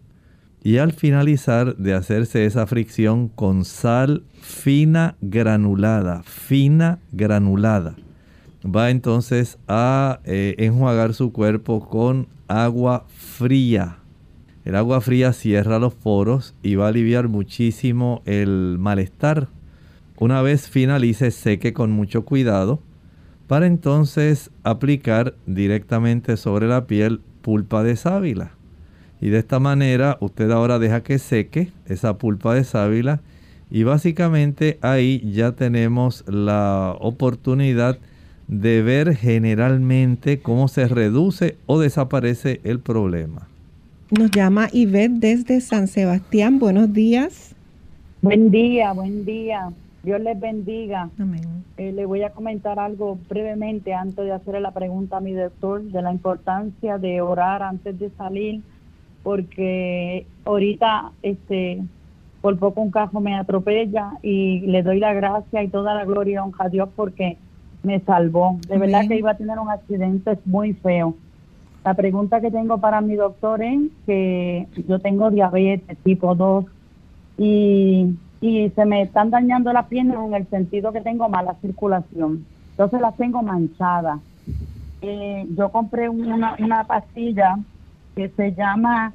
[0.65, 7.97] y al finalizar de hacerse esa fricción con sal fina granulada, fina granulada,
[8.65, 13.99] va entonces a eh, enjuagar su cuerpo con agua fría.
[14.65, 19.49] El agua fría cierra los poros y va a aliviar muchísimo el malestar.
[20.19, 22.81] Una vez finalice, seque con mucho cuidado
[23.49, 28.53] para entonces aplicar directamente sobre la piel pulpa de sábila.
[29.23, 33.21] Y de esta manera usted ahora deja que seque esa pulpa de sábila
[33.71, 37.99] y básicamente ahí ya tenemos la oportunidad
[38.49, 43.47] de ver generalmente cómo se reduce o desaparece el problema.
[44.11, 46.59] Nos llama Ivette desde San Sebastián.
[46.59, 47.55] Buenos días.
[48.23, 49.71] Buen día, buen día.
[50.03, 51.09] Dios les bendiga.
[51.21, 51.63] Amén.
[51.77, 55.81] Eh, le voy a comentar algo brevemente antes de hacerle la pregunta a mi doctor
[55.81, 58.63] de la importancia de orar antes de salir,
[59.23, 61.83] porque ahorita este
[62.41, 66.43] por poco un cajo me atropella y le doy la gracia y toda la gloria
[66.59, 67.39] a Dios porque
[67.85, 68.59] me salvó.
[68.69, 71.15] De verdad que iba a tener un accidente muy feo.
[71.85, 76.65] La pregunta que tengo para mi doctor es que yo tengo diabetes tipo 2
[77.39, 82.45] y, y se me están dañando las piernas en el sentido que tengo mala circulación.
[82.71, 84.21] Entonces las tengo manchadas.
[85.01, 87.59] Eh, yo compré una, una pastilla
[88.17, 89.13] que se llama,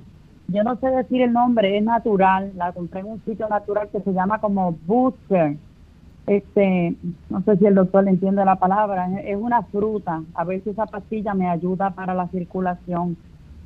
[0.48, 4.02] yo no sé decir el nombre, es natural, la compré en un sitio natural que
[4.02, 5.58] se llama como Booster
[6.28, 6.94] este,
[7.30, 10.22] no sé si el doctor le entiende la palabra, es una fruta.
[10.36, 13.16] A ver si esa pastilla me ayuda para la circulación.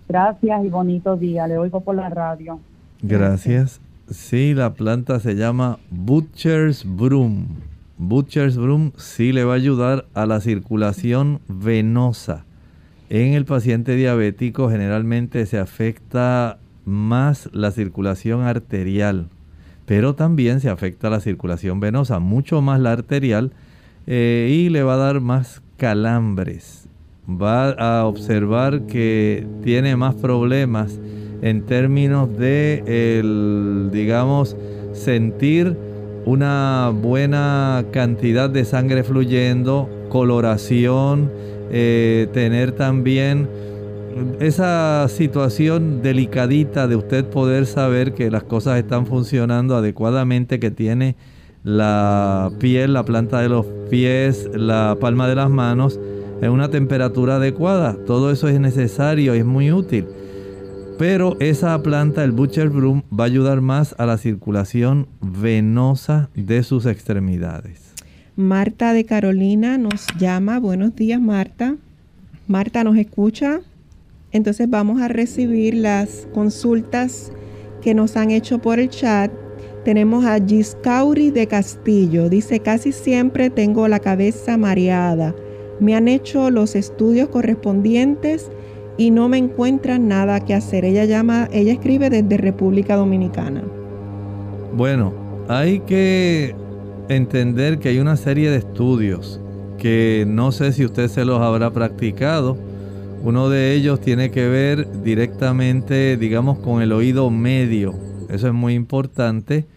[0.08, 1.48] Gracias y bonito día.
[1.48, 2.60] Le oigo por la radio.
[3.02, 3.82] Gracias.
[4.08, 7.48] Sí, la planta se llama Butcher's Broom.
[7.98, 12.46] Butcher's Broom sí le va a ayudar a la circulación venosa.
[13.12, 19.30] En el paciente diabético generalmente se afecta más la circulación arterial
[19.92, 23.52] pero también se afecta la circulación venosa, mucho más la arterial,
[24.08, 26.88] eh, y le va a dar más calambres.
[27.30, 30.98] Va a observar que tiene más problemas
[31.42, 34.56] en términos de, digamos,
[34.94, 35.76] sentir
[36.24, 41.32] una buena cantidad de sangre fluyendo, coloración,
[41.72, 43.48] eh, tener también
[44.40, 51.16] esa situación delicadita de usted poder saber que las cosas están funcionando adecuadamente, que tiene
[51.64, 56.00] la piel, la planta de los pies, la palma de las manos
[56.42, 57.96] en una temperatura adecuada.
[58.06, 60.06] Todo eso es necesario es muy útil.
[60.98, 66.62] Pero esa planta, el Butcher Broom, va a ayudar más a la circulación venosa de
[66.62, 67.91] sus extremidades.
[68.42, 70.60] Marta de Carolina nos llama.
[70.60, 71.76] Buenos días, Marta.
[72.48, 73.62] Marta, ¿nos escucha?
[74.32, 77.32] Entonces vamos a recibir las consultas
[77.82, 79.32] que nos han hecho por el chat.
[79.86, 82.30] Tenemos a Giscauri de Castillo.
[82.30, 85.36] Dice, casi siempre tengo la cabeza mareada.
[85.80, 88.50] Me han hecho los estudios correspondientes
[88.98, 90.84] y no me encuentran nada que hacer.
[90.84, 93.64] Ella llama, ella escribe desde República Dominicana.
[94.74, 95.14] Bueno,
[95.48, 96.56] hay que
[97.16, 99.40] entender que hay una serie de estudios
[99.78, 102.58] que no sé si usted se los habrá practicado
[103.24, 107.94] uno de ellos tiene que ver directamente, digamos, con el oído medio.
[108.30, 109.68] Eso es muy importante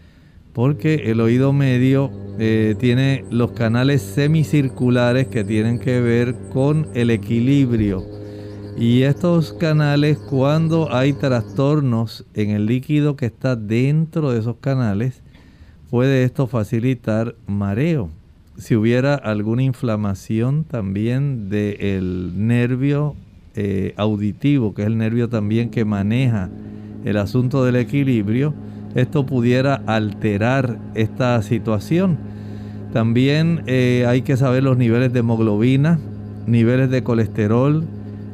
[0.51, 2.09] porque el oído medio
[2.39, 8.03] eh, tiene los canales semicirculares que tienen que ver con el equilibrio.
[8.77, 15.21] Y estos canales, cuando hay trastornos en el líquido que está dentro de esos canales,
[15.95, 18.09] puede esto facilitar mareo.
[18.57, 23.15] Si hubiera alguna inflamación también del nervio
[23.55, 26.49] eh, auditivo, que es el nervio también que maneja
[27.05, 28.53] el asunto del equilibrio,
[28.93, 32.17] esto pudiera alterar esta situación.
[32.91, 35.97] También eh, hay que saber los niveles de hemoglobina,
[36.45, 37.85] niveles de colesterol,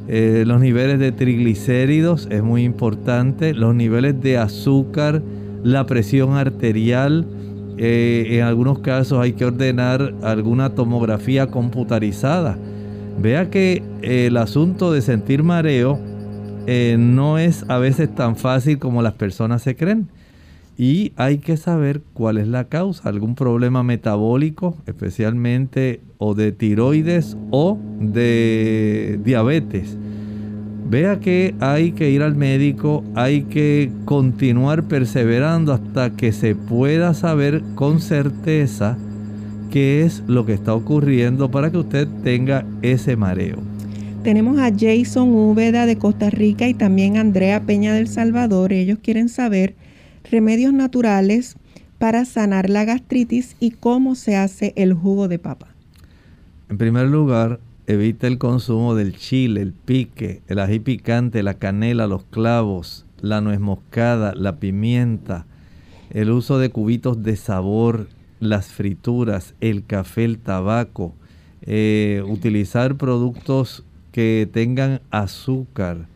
[0.07, 5.21] eh, los niveles de triglicéridos, es muy importante, los niveles de azúcar,
[5.63, 7.27] la presión arterial.
[7.77, 12.57] En algunos casos hay que ordenar alguna tomografía computarizada
[13.19, 15.99] Vea que el asunto de sentir mareo
[16.65, 20.09] eh, no es a veces tan fácil como las personas se creen.
[20.77, 27.37] Y hay que saber cuál es la causa, algún problema metabólico, especialmente o de tiroides
[27.51, 29.97] o de diabetes.
[30.91, 37.13] Vea que hay que ir al médico, hay que continuar perseverando hasta que se pueda
[37.13, 38.97] saber con certeza
[39.71, 43.59] qué es lo que está ocurriendo para que usted tenga ese mareo.
[44.23, 48.73] Tenemos a Jason Úbeda de Costa Rica y también Andrea Peña del Salvador.
[48.73, 49.75] Ellos quieren saber
[50.29, 51.55] remedios naturales
[51.99, 55.67] para sanar la gastritis y cómo se hace el jugo de papa.
[56.69, 57.61] En primer lugar,
[57.91, 63.41] evita el consumo del chile, el pique, el ají picante, la canela, los clavos, la
[63.41, 65.45] nuez moscada, la pimienta,
[66.09, 68.07] el uso de cubitos de sabor,
[68.39, 71.13] las frituras, el café, el tabaco,
[71.61, 76.07] eh, utilizar productos que tengan azúcar,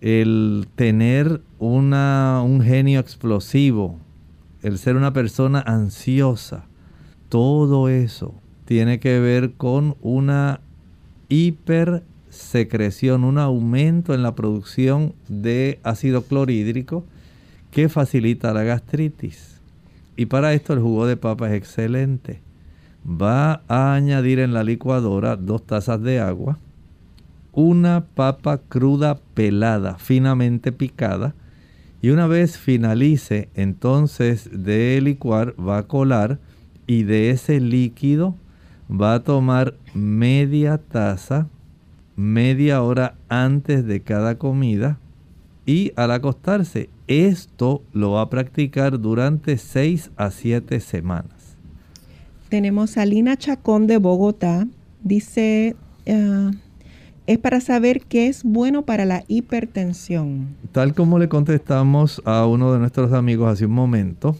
[0.00, 3.98] el tener una, un genio explosivo,
[4.62, 6.64] el ser una persona ansiosa,
[7.28, 10.60] todo eso tiene que ver con una
[11.30, 17.04] hipersecreción, un aumento en la producción de ácido clorhídrico
[17.70, 19.60] que facilita la gastritis.
[20.16, 22.42] Y para esto el jugo de papa es excelente.
[23.06, 26.58] Va a añadir en la licuadora dos tazas de agua,
[27.52, 31.34] una papa cruda pelada, finamente picada,
[32.02, 36.38] y una vez finalice entonces de licuar, va a colar
[36.86, 38.34] y de ese líquido
[38.90, 41.48] va a tomar media taza
[42.20, 44.98] media hora antes de cada comida
[45.64, 46.90] y al acostarse.
[47.06, 51.56] Esto lo va a practicar durante 6 a 7 semanas.
[52.48, 54.66] Tenemos a Lina Chacón de Bogotá.
[55.02, 55.76] Dice,
[56.06, 56.50] ah,
[57.26, 60.48] es para saber qué es bueno para la hipertensión.
[60.72, 64.36] Tal como le contestamos a uno de nuestros amigos hace un momento,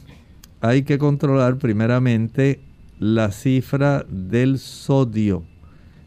[0.61, 2.61] hay que controlar primeramente
[3.01, 5.43] la cifra del sodio.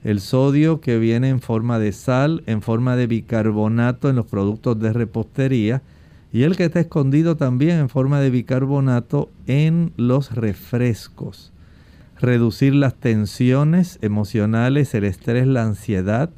[0.03, 4.79] El sodio que viene en forma de sal, en forma de bicarbonato en los productos
[4.79, 5.81] de repostería
[6.31, 11.51] y el que está escondido también en forma de bicarbonato en los refrescos.
[12.21, 16.29] Reducir las tensiones emocionales, el estrés, la ansiedad.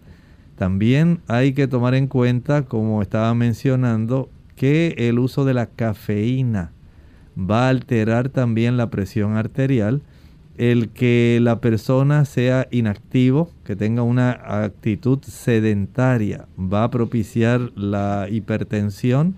[0.58, 6.72] También hay que tomar en cuenta, como estaba mencionando, que el uso de la cafeína
[7.38, 10.02] va a alterar también la presión arterial
[10.58, 14.32] el que la persona sea inactivo, que tenga una
[14.64, 19.36] actitud sedentaria, va a propiciar la hipertensión.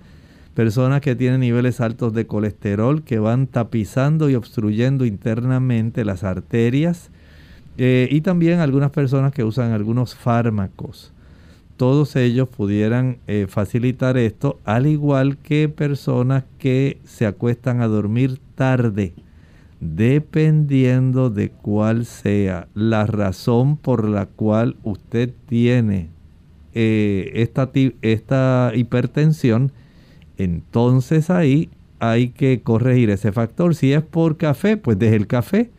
[0.53, 7.09] Personas que tienen niveles altos de colesterol, que van tapizando y obstruyendo internamente las arterias.
[7.79, 11.13] Eh, y también algunas personas que usan algunos fármacos.
[11.77, 18.39] Todos ellos pudieran eh, facilitar esto, al igual que personas que se acuestan a dormir
[18.55, 19.13] tarde
[19.79, 26.09] dependiendo de cuál sea la razón por la cual usted tiene
[26.73, 27.69] eh, esta,
[28.01, 29.71] esta hipertensión,
[30.37, 31.69] entonces ahí
[31.99, 33.75] hay que corregir ese factor.
[33.75, 35.71] Si es por café, pues deje el café.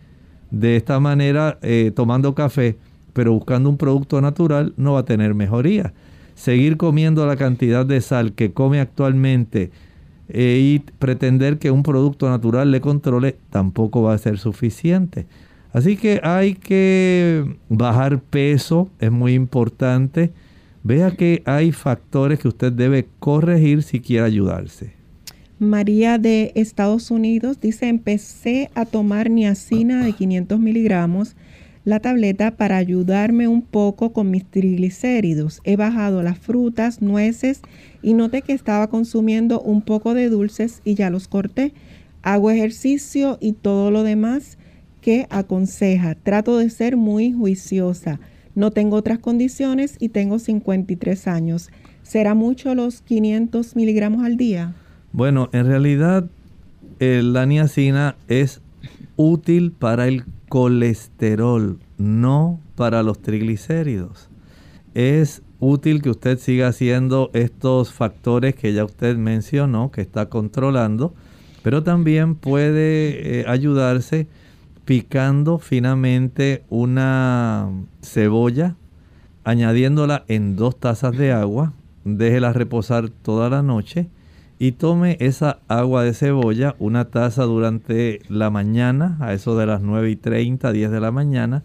[0.51, 2.77] De esta manera, eh, tomando café,
[3.13, 5.93] pero buscando un producto natural, no va a tener mejoría.
[6.35, 9.71] Seguir comiendo la cantidad de sal que come actualmente,
[10.29, 15.27] eh, y pretender que un producto natural le controle tampoco va a ser suficiente.
[15.73, 20.31] Así que hay que bajar peso, es muy importante.
[20.83, 24.93] Vea que hay factores que usted debe corregir si quiere ayudarse.
[25.59, 31.35] María de Estados Unidos dice, empecé a tomar niacina de 500 miligramos
[31.89, 35.63] la tableta para ayudarme un poco con mis triglicéridos.
[35.65, 37.63] He bajado las frutas, nueces
[38.03, 41.73] y noté que estaba consumiendo un poco de dulces y ya los corté.
[42.21, 44.59] Hago ejercicio y todo lo demás
[45.01, 46.15] que aconseja.
[46.15, 48.21] Trato de ser muy juiciosa.
[48.55, 51.71] No tengo otras condiciones y tengo 53 años.
[52.03, 54.75] ¿Será mucho los 500 miligramos al día?
[55.13, 56.29] Bueno, en realidad
[57.01, 58.61] eh, la niacina es
[59.17, 64.29] útil para el colesterol, no para los triglicéridos.
[64.95, 71.15] Es útil que usted siga haciendo estos factores que ya usted mencionó, que está controlando,
[71.63, 74.29] pero también puede eh, ayudarse
[74.85, 77.71] picando finamente una
[78.03, 78.77] cebolla,
[79.45, 81.73] añadiéndola en dos tazas de agua,
[82.05, 84.09] déjela reposar toda la noche
[84.59, 89.83] y tome esa agua de cebolla, una taza durante la mañana, a eso de las
[89.83, 91.63] 9 y 30, 10 de la mañana,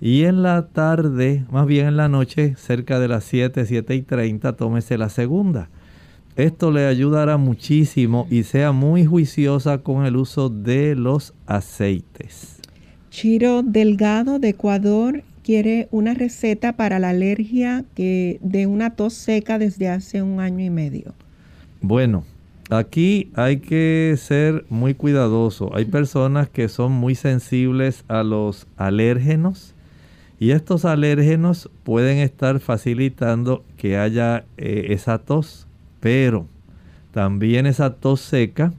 [0.00, 4.02] y en la tarde, más bien en la noche, cerca de las 7, 7 y
[4.02, 5.70] 30, tómese la segunda.
[6.36, 12.60] Esto le ayudará muchísimo y sea muy juiciosa con el uso de los aceites.
[13.10, 19.58] Chiro Delgado de Ecuador quiere una receta para la alergia que de una tos seca
[19.60, 21.14] desde hace un año y medio.
[21.80, 22.24] Bueno,
[22.70, 25.74] Aquí hay que ser muy cuidadoso.
[25.76, 29.74] Hay personas que son muy sensibles a los alérgenos
[30.40, 35.66] y estos alérgenos pueden estar facilitando que haya eh, esa tos,
[36.00, 36.46] pero
[37.12, 38.72] también esa tos seca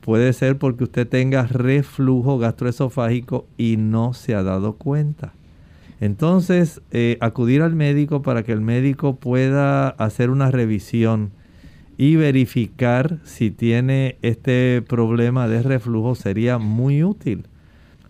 [0.00, 5.32] puede ser porque usted tenga reflujo gastroesofágico y no se ha dado cuenta.
[6.00, 11.30] Entonces, eh, acudir al médico para que el médico pueda hacer una revisión
[11.96, 17.46] y verificar si tiene este problema de reflujo sería muy útil.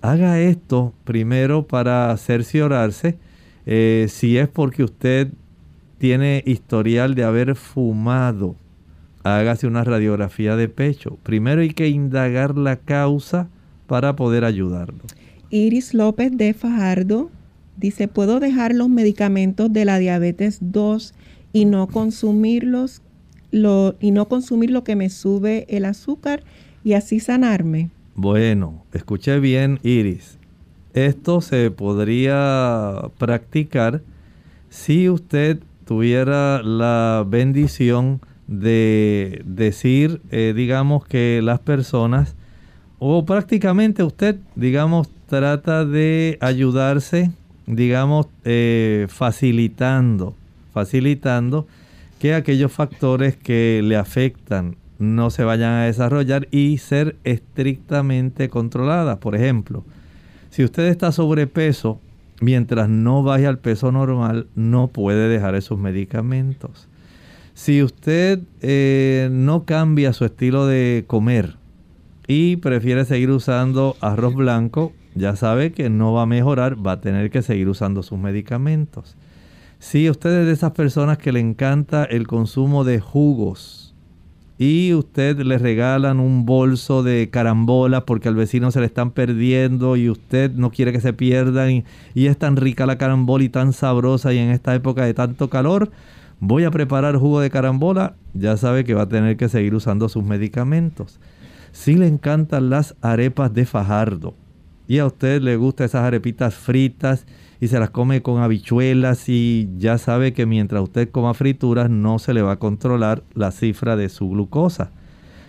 [0.01, 3.19] Haga esto primero para cerciorarse
[3.67, 5.29] eh, si es porque usted
[5.99, 8.57] tiene historial de haber fumado.
[9.23, 11.17] Hágase una radiografía de pecho.
[11.23, 13.49] Primero hay que indagar la causa
[13.87, 15.03] para poder ayudarlo.
[15.51, 17.31] Iris López de Fajardo
[17.77, 21.15] Dice, ¿puedo dejar los medicamentos de la diabetes 2
[21.53, 23.03] y no consumirlos
[23.53, 26.43] lo, y no consumir lo que me sube el azúcar
[26.83, 27.91] y así sanarme?
[28.17, 30.39] Bueno, escuché bien, Iris.
[30.95, 34.03] Esto se podría practicar
[34.69, 42.37] si usted tuviera la bendición de decir, eh, digamos, que las personas,
[42.99, 47.31] o prácticamente usted, digamos, trata de ayudarse,
[47.67, 50.35] digamos, eh, facilitando,
[50.73, 51.67] facilitando
[52.23, 59.19] que aquellos factores que le afectan no se vayan a desarrollar y ser estrictamente controladas.
[59.19, 59.85] Por ejemplo,
[60.49, 61.99] si usted está sobrepeso,
[62.41, 66.87] mientras no vaya al peso normal, no puede dejar esos medicamentos.
[67.55, 71.57] Si usted eh, no cambia su estilo de comer
[72.29, 77.01] y prefiere seguir usando arroz blanco, ya sabe que no va a mejorar, va a
[77.01, 79.17] tener que seguir usando sus medicamentos.
[79.83, 83.97] Si usted es de esas personas que le encanta el consumo de jugos.
[84.57, 89.97] Y usted le regalan un bolso de carambola porque al vecino se le están perdiendo
[89.97, 91.85] y usted no quiere que se pierdan.
[92.15, 95.51] Y, es tan rica la carambola y tan sabrosa y en esta época de tanto
[95.51, 95.91] calor,
[96.39, 100.09] voy a preparar jugo de carambola, ya sabe que va a tener que seguir usando
[100.09, 101.19] sus medicamentos.
[101.73, 104.37] Si le encantan las arepas de Fajardo.
[104.87, 107.27] Y a usted le gustan esas arepitas fritas
[107.63, 112.19] y se las come con habichuelas y ya sabe que mientras usted coma frituras no
[112.19, 114.91] se le va a controlar la cifra de su glucosa.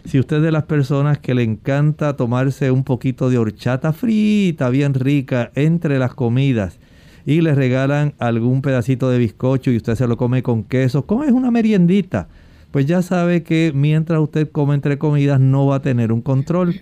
[0.06, 4.70] Si usted es de las personas que le encanta tomarse un poquito de horchata frita,
[4.70, 6.78] bien rica, entre las comidas,
[7.26, 11.24] y le regalan algún pedacito de bizcocho y usted se lo come con queso, como
[11.24, 12.28] es una meriendita,
[12.70, 16.76] pues ya sabe que mientras usted come entre comidas no va a tener un control.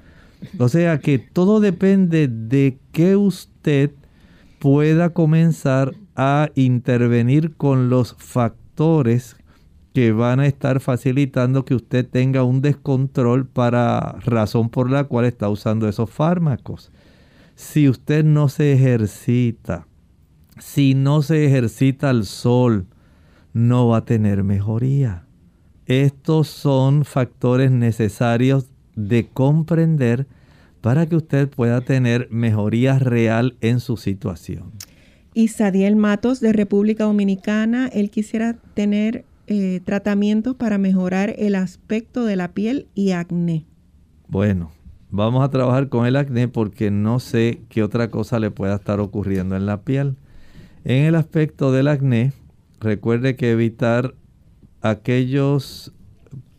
[0.58, 3.92] O sea que todo depende de que usted
[4.62, 9.36] pueda comenzar a intervenir con los factores
[9.91, 15.26] que van a estar facilitando que usted tenga un descontrol para razón por la cual
[15.26, 16.91] está usando esos fármacos.
[17.55, 19.88] Si usted no se ejercita,
[20.59, 22.86] si no se ejercita al sol,
[23.53, 25.26] no va a tener mejoría.
[25.88, 30.28] Estos son factores necesarios de comprender
[30.82, 34.72] para que usted pueda tener mejoría real en su situación.
[35.34, 42.26] Y Sadiel Matos de República Dominicana, él quisiera tener eh, tratamientos para mejorar el aspecto
[42.26, 43.66] de la piel y acné.
[44.28, 44.72] Bueno,
[45.10, 49.00] vamos a trabajar con el acné porque no sé qué otra cosa le pueda estar
[49.00, 50.16] ocurriendo en la piel.
[50.84, 52.34] En el aspecto del acné,
[52.80, 54.16] recuerde que evitar
[54.82, 55.94] aquellos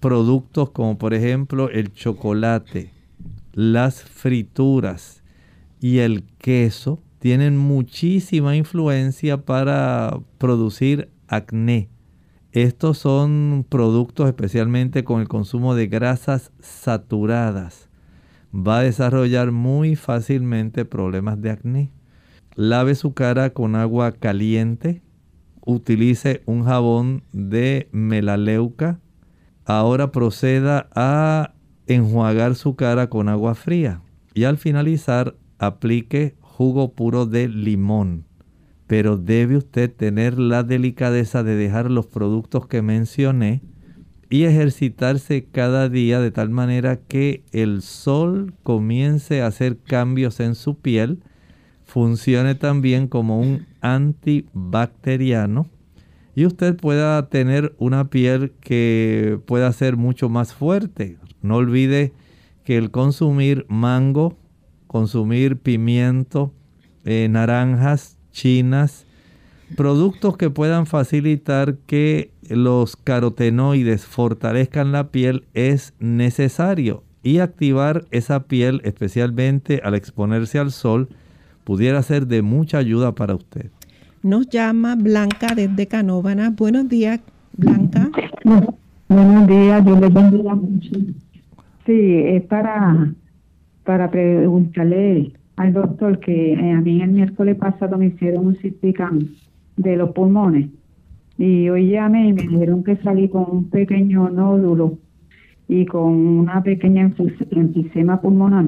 [0.00, 2.90] productos como por ejemplo el chocolate,
[3.52, 5.22] las frituras
[5.80, 11.88] y el queso tienen muchísima influencia para producir acné.
[12.52, 17.88] Estos son productos especialmente con el consumo de grasas saturadas.
[18.54, 21.92] Va a desarrollar muy fácilmente problemas de acné
[22.54, 25.02] lave su cara con agua caliente,
[25.64, 29.00] utilice un jabón de melaleuca,
[29.64, 31.54] ahora proceda a
[31.94, 34.00] enjuagar su cara con agua fría
[34.34, 38.24] y al finalizar aplique jugo puro de limón.
[38.86, 43.62] Pero debe usted tener la delicadeza de dejar los productos que mencioné
[44.28, 50.54] y ejercitarse cada día de tal manera que el sol comience a hacer cambios en
[50.54, 51.22] su piel
[51.84, 55.68] funcione también como un antibacteriano
[56.34, 61.18] y usted pueda tener una piel que pueda ser mucho más fuerte.
[61.42, 62.12] No olvide
[62.64, 64.36] que el consumir mango,
[64.86, 66.52] consumir pimiento,
[67.04, 69.06] eh, naranjas, chinas,
[69.76, 78.44] productos que puedan facilitar que los carotenoides fortalezcan la piel es necesario y activar esa
[78.44, 81.08] piel especialmente al exponerse al sol
[81.64, 83.70] pudiera ser de mucha ayuda para usted.
[84.22, 86.50] Nos llama Blanca desde Canóvana.
[86.50, 87.20] Buenos días,
[87.56, 88.10] Blanca.
[89.08, 90.90] buenos días, yo le bendiga mucho.
[91.86, 93.12] Sí, es para,
[93.84, 98.84] para preguntarle al doctor que eh, a mí el miércoles pasado me hicieron un CT
[99.76, 100.70] de los pulmones
[101.38, 104.98] y hoy llamé y me dijeron que salí con un pequeño nódulo
[105.68, 107.10] y con una pequeña
[107.50, 108.66] enfisema pulmonar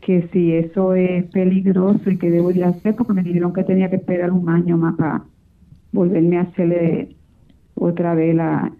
[0.00, 3.90] que si eso es peligroso y que debo de hacer, porque me dijeron que tenía
[3.90, 5.24] que esperar un año más para
[5.92, 7.16] volverme a hacerle
[7.74, 8.72] otra vez la,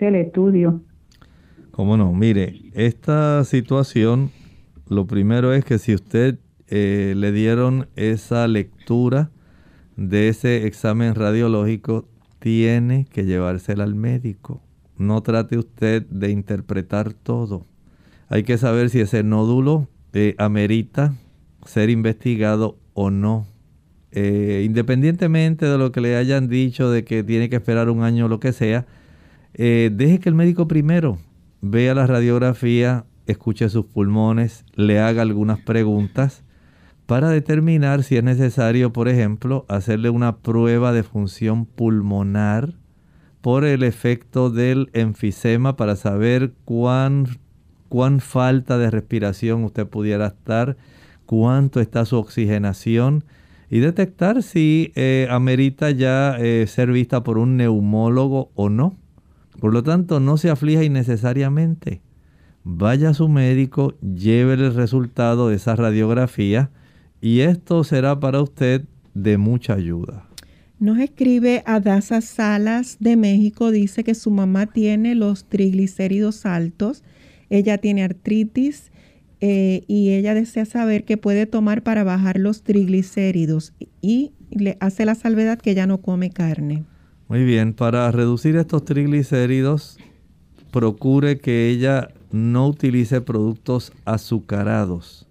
[0.00, 0.80] el estudio.
[1.78, 2.12] ¿Cómo no?
[2.12, 4.32] Mire, esta situación,
[4.88, 9.30] lo primero es que si usted eh, le dieron esa lectura
[9.94, 12.08] de ese examen radiológico,
[12.40, 14.60] tiene que llevársela al médico.
[14.96, 17.64] No trate usted de interpretar todo.
[18.28, 21.14] Hay que saber si ese nódulo eh, amerita
[21.64, 23.46] ser investigado o no.
[24.10, 28.24] Eh, independientemente de lo que le hayan dicho de que tiene que esperar un año
[28.24, 28.84] o lo que sea,
[29.54, 31.18] deje que el médico primero
[31.60, 36.44] vea la radiografía, escuche sus pulmones, le haga algunas preguntas
[37.06, 42.74] para determinar si es necesario, por ejemplo, hacerle una prueba de función pulmonar
[43.40, 47.26] por el efecto del enfisema para saber cuán,
[47.88, 50.76] cuán falta de respiración usted pudiera estar,
[51.24, 53.24] cuánto está su oxigenación
[53.70, 58.96] y detectar si eh, amerita ya eh, ser vista por un neumólogo o no.
[59.60, 62.00] Por lo tanto, no se aflija innecesariamente.
[62.64, 66.70] Vaya a su médico, lleve el resultado de esa radiografía
[67.20, 68.84] y esto será para usted
[69.14, 70.28] de mucha ayuda.
[70.78, 77.02] Nos escribe Adasa Salas de México, dice que su mamá tiene los triglicéridos altos,
[77.50, 78.92] ella tiene artritis
[79.40, 85.04] eh, y ella desea saber qué puede tomar para bajar los triglicéridos y le hace
[85.04, 86.84] la salvedad que ella no come carne.
[87.28, 89.98] Muy bien, para reducir estos triglicéridos,
[90.70, 95.26] procure que ella no utilice productos azucarados.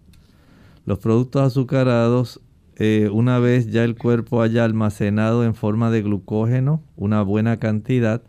[0.85, 2.39] Los productos azucarados,
[2.75, 8.21] eh, una vez ya el cuerpo haya almacenado en forma de glucógeno una buena cantidad,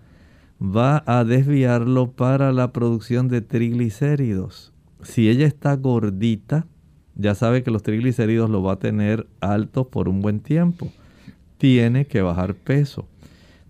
[0.60, 6.66] va a desviarlo para la producción de triglicéridos si ella está gordita,
[7.14, 10.92] ya sabe que los triglicéridos lo va a tener altos por un buen tiempo.
[11.58, 13.06] Tiene que bajar peso.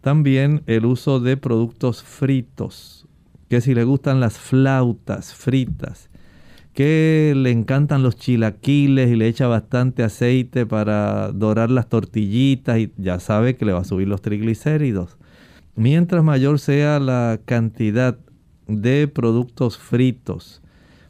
[0.01, 3.07] También el uso de productos fritos,
[3.49, 6.09] que si le gustan las flautas fritas,
[6.73, 12.93] que le encantan los chilaquiles y le echa bastante aceite para dorar las tortillitas y
[12.97, 15.17] ya sabe que le va a subir los triglicéridos.
[15.75, 18.17] Mientras mayor sea la cantidad
[18.69, 20.63] de productos fritos,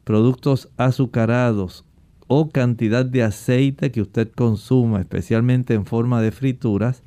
[0.04, 1.84] productos azucarados
[2.28, 7.02] o cantidad de aceite que usted consuma, especialmente en forma de frituras,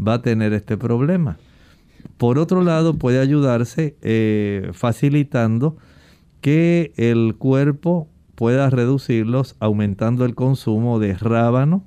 [0.00, 1.38] va a tener este problema.
[2.18, 5.76] Por otro lado, puede ayudarse eh, facilitando
[6.40, 11.84] que el cuerpo pueda reducirlos aumentando el consumo de rábano,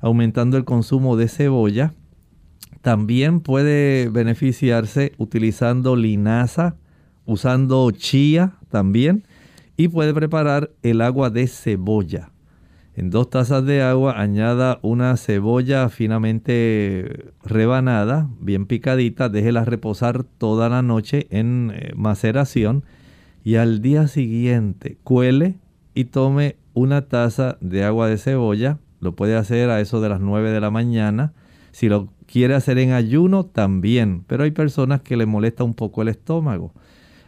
[0.00, 1.94] aumentando el consumo de cebolla.
[2.82, 6.76] También puede beneficiarse utilizando linaza,
[7.24, 9.24] usando chía también
[9.76, 12.30] y puede preparar el agua de cebolla.
[12.96, 20.68] En dos tazas de agua añada una cebolla finamente rebanada, bien picadita, déjela reposar toda
[20.68, 22.84] la noche en eh, maceración
[23.44, 25.56] y al día siguiente cuele
[25.94, 28.78] y tome una taza de agua de cebolla.
[29.00, 31.34] Lo puede hacer a eso de las 9 de la mañana.
[31.72, 34.24] Si lo quiere hacer en ayuno, también.
[34.26, 36.72] Pero hay personas que le molesta un poco el estómago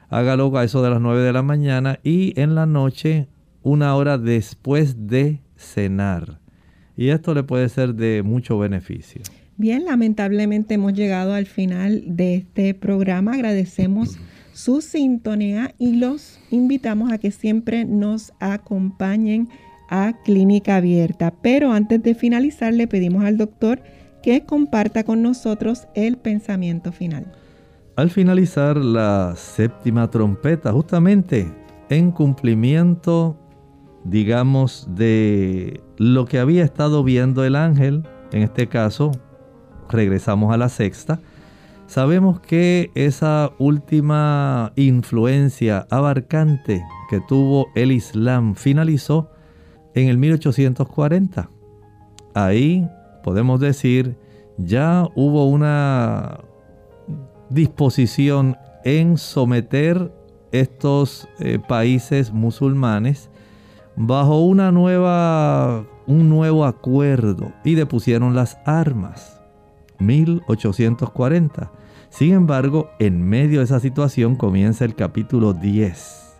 [0.08, 3.28] hágalo a eso de las 9 de la mañana y en la noche
[3.62, 6.40] una hora después de cenar.
[6.96, 9.20] Y esto le puede ser de mucho beneficio.
[9.58, 13.34] Bien, lamentablemente hemos llegado al final de este programa.
[13.34, 14.18] Agradecemos
[14.54, 19.50] su sintonía y los invitamos a que siempre nos acompañen
[19.90, 21.34] a Clínica Abierta.
[21.42, 23.82] Pero antes de finalizar, le pedimos al doctor
[24.22, 27.26] que comparta con nosotros el pensamiento final
[27.98, 31.52] al finalizar la séptima trompeta, justamente
[31.90, 33.36] en cumplimiento,
[34.08, 39.12] digamos, de lo que había estado viendo el ángel, en este caso,
[39.90, 41.20] regresamos a la sexta,
[41.86, 49.30] sabemos que esa última influencia abarcante que tuvo el Islam finalizó
[49.94, 51.50] en el 1840.
[52.34, 52.88] Ahí
[53.22, 54.16] podemos decir,
[54.56, 56.40] ya hubo una
[57.50, 60.12] disposición en someter
[60.52, 63.30] estos eh, países musulmanes
[63.98, 69.40] bajo una nueva, un nuevo acuerdo y depusieron las armas.
[69.98, 71.72] 1840.
[72.08, 76.36] Sin embargo, en medio de esa situación comienza el capítulo 10.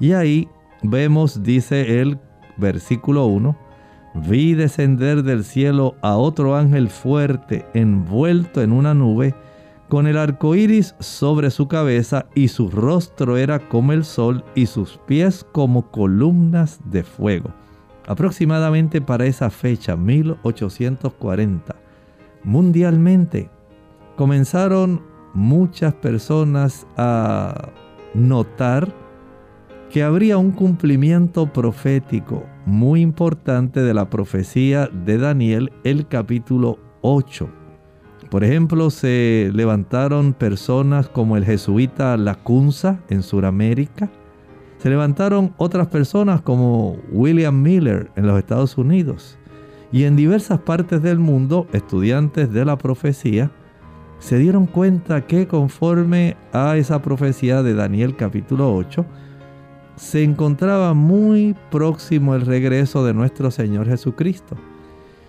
[0.00, 0.48] Y ahí
[0.82, 2.18] vemos, dice el
[2.56, 3.54] versículo 1,
[4.14, 9.34] vi descender del cielo a otro ángel fuerte envuelto en una nube
[9.88, 14.66] con el arco iris sobre su cabeza, y su rostro era como el sol, y
[14.66, 17.50] sus pies como columnas de fuego.
[18.06, 21.74] Aproximadamente para esa fecha, 1840,
[22.44, 23.50] mundialmente
[24.16, 25.02] comenzaron
[25.34, 27.70] muchas personas a
[28.14, 28.92] notar
[29.90, 37.65] que habría un cumplimiento profético muy importante de la profecía de Daniel, el capítulo 8.
[38.30, 44.10] Por ejemplo, se levantaron personas como el jesuita Lacunza en Sudamérica.
[44.78, 49.38] Se levantaron otras personas como William Miller en los Estados Unidos.
[49.92, 53.50] Y en diversas partes del mundo, estudiantes de la profecía
[54.18, 59.04] se dieron cuenta que conforme a esa profecía de Daniel capítulo 8,
[59.96, 64.56] se encontraba muy próximo el regreso de nuestro Señor Jesucristo.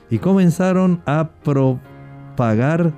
[0.10, 1.30] Y comenzaron a
[2.38, 2.94] propagar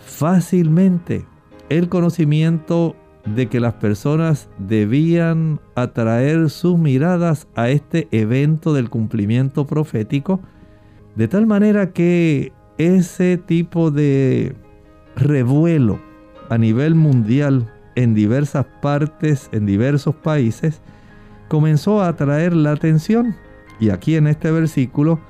[0.00, 1.24] fácilmente
[1.68, 9.64] el conocimiento de que las personas debían atraer sus miradas a este evento del cumplimiento
[9.64, 10.40] profético,
[11.14, 14.56] de tal manera que ese tipo de
[15.14, 16.00] revuelo
[16.50, 20.82] a nivel mundial en diversas partes, en diversos países,
[21.48, 23.36] comenzó a atraer la atención.
[23.78, 25.20] Y aquí en este versículo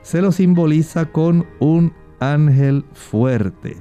[0.00, 3.76] se lo simboliza con un ángel fuerte.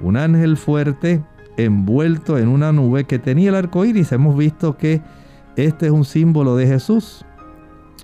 [0.00, 1.22] Un ángel fuerte
[1.56, 4.12] envuelto en una nube que tenía el arco iris.
[4.12, 5.00] Hemos visto que
[5.56, 7.24] este es un símbolo de Jesús.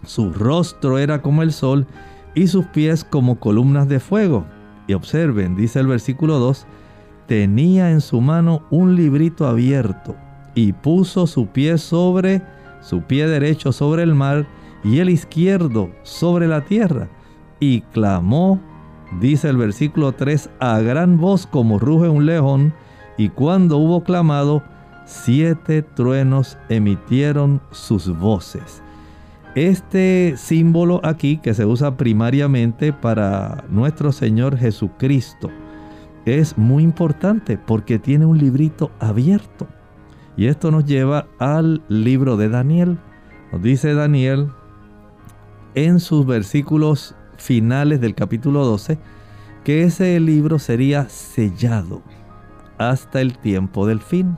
[0.04, 1.86] Su rostro era como el sol
[2.34, 4.44] y sus pies como columnas de fuego.
[4.86, 6.66] Y observen, dice el versículo 2,
[7.26, 10.16] tenía en su mano un librito abierto
[10.54, 12.42] y puso su pie sobre,
[12.80, 14.46] su pie derecho sobre el mar
[14.82, 17.08] y el izquierdo sobre la tierra.
[17.60, 18.60] Y clamó,
[19.20, 22.74] dice el versículo 3, a gran voz como ruge un león,
[23.16, 24.62] y cuando hubo clamado,
[25.04, 28.82] siete truenos emitieron sus voces.
[29.54, 35.50] Este símbolo aquí que se usa primariamente para nuestro Señor Jesucristo,
[36.36, 39.66] es muy importante porque tiene un librito abierto.
[40.36, 42.98] Y esto nos lleva al libro de Daniel.
[43.52, 44.48] Nos dice Daniel
[45.74, 48.98] en sus versículos finales del capítulo 12
[49.64, 52.02] que ese libro sería sellado
[52.78, 54.36] hasta el tiempo del fin.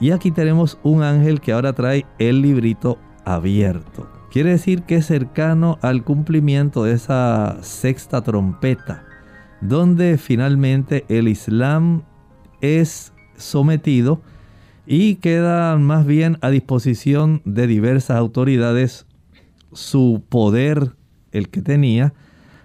[0.00, 4.10] Y aquí tenemos un ángel que ahora trae el librito abierto.
[4.30, 9.04] Quiere decir que es cercano al cumplimiento de esa sexta trompeta
[9.60, 12.02] donde finalmente el Islam
[12.60, 14.22] es sometido
[14.86, 19.06] y queda más bien a disposición de diversas autoridades
[19.72, 20.96] su poder,
[21.32, 22.12] el que tenía.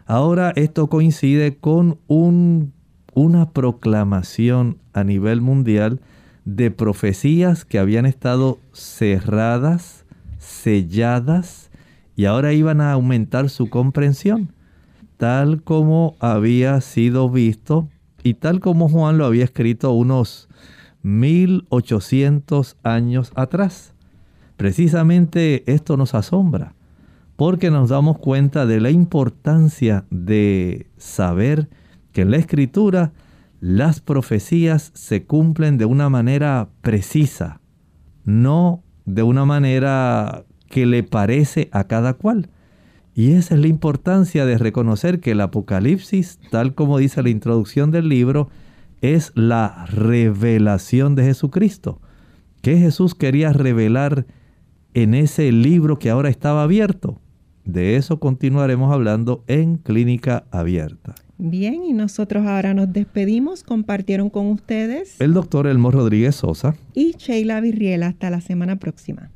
[0.05, 2.73] Ahora esto coincide con un,
[3.13, 6.01] una proclamación a nivel mundial
[6.45, 10.05] de profecías que habían estado cerradas,
[10.37, 11.71] selladas,
[12.15, 14.55] y ahora iban a aumentar su comprensión
[15.17, 17.89] tal como había sido visto
[18.23, 20.49] y tal como Juan lo había escrito unos
[21.03, 23.93] 1800 años atrás.
[24.57, 26.73] Precisamente esto nos asombra
[27.35, 31.69] porque nos damos cuenta de la importancia de saber
[32.11, 33.11] que en la escritura
[33.59, 37.61] las profecías se cumplen de una manera precisa,
[38.23, 42.49] no de una manera que le parece a cada cual.
[43.13, 47.91] Y esa es la importancia de reconocer que el Apocalipsis, tal como dice la introducción
[47.91, 48.49] del libro,
[49.01, 52.01] es la revelación de Jesucristo.
[52.61, 54.25] ¿Qué Jesús quería revelar
[54.93, 57.21] en ese libro que ahora estaba abierto?
[57.65, 61.15] De eso continuaremos hablando en Clínica Abierta.
[61.37, 63.63] Bien, y nosotros ahora nos despedimos.
[63.63, 68.07] Compartieron con ustedes el doctor Elmo Rodríguez Sosa y Sheila Virriela.
[68.07, 69.31] Hasta la semana próxima.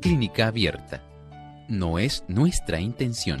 [0.00, 1.02] Clínica abierta.
[1.68, 3.40] No es nuestra intención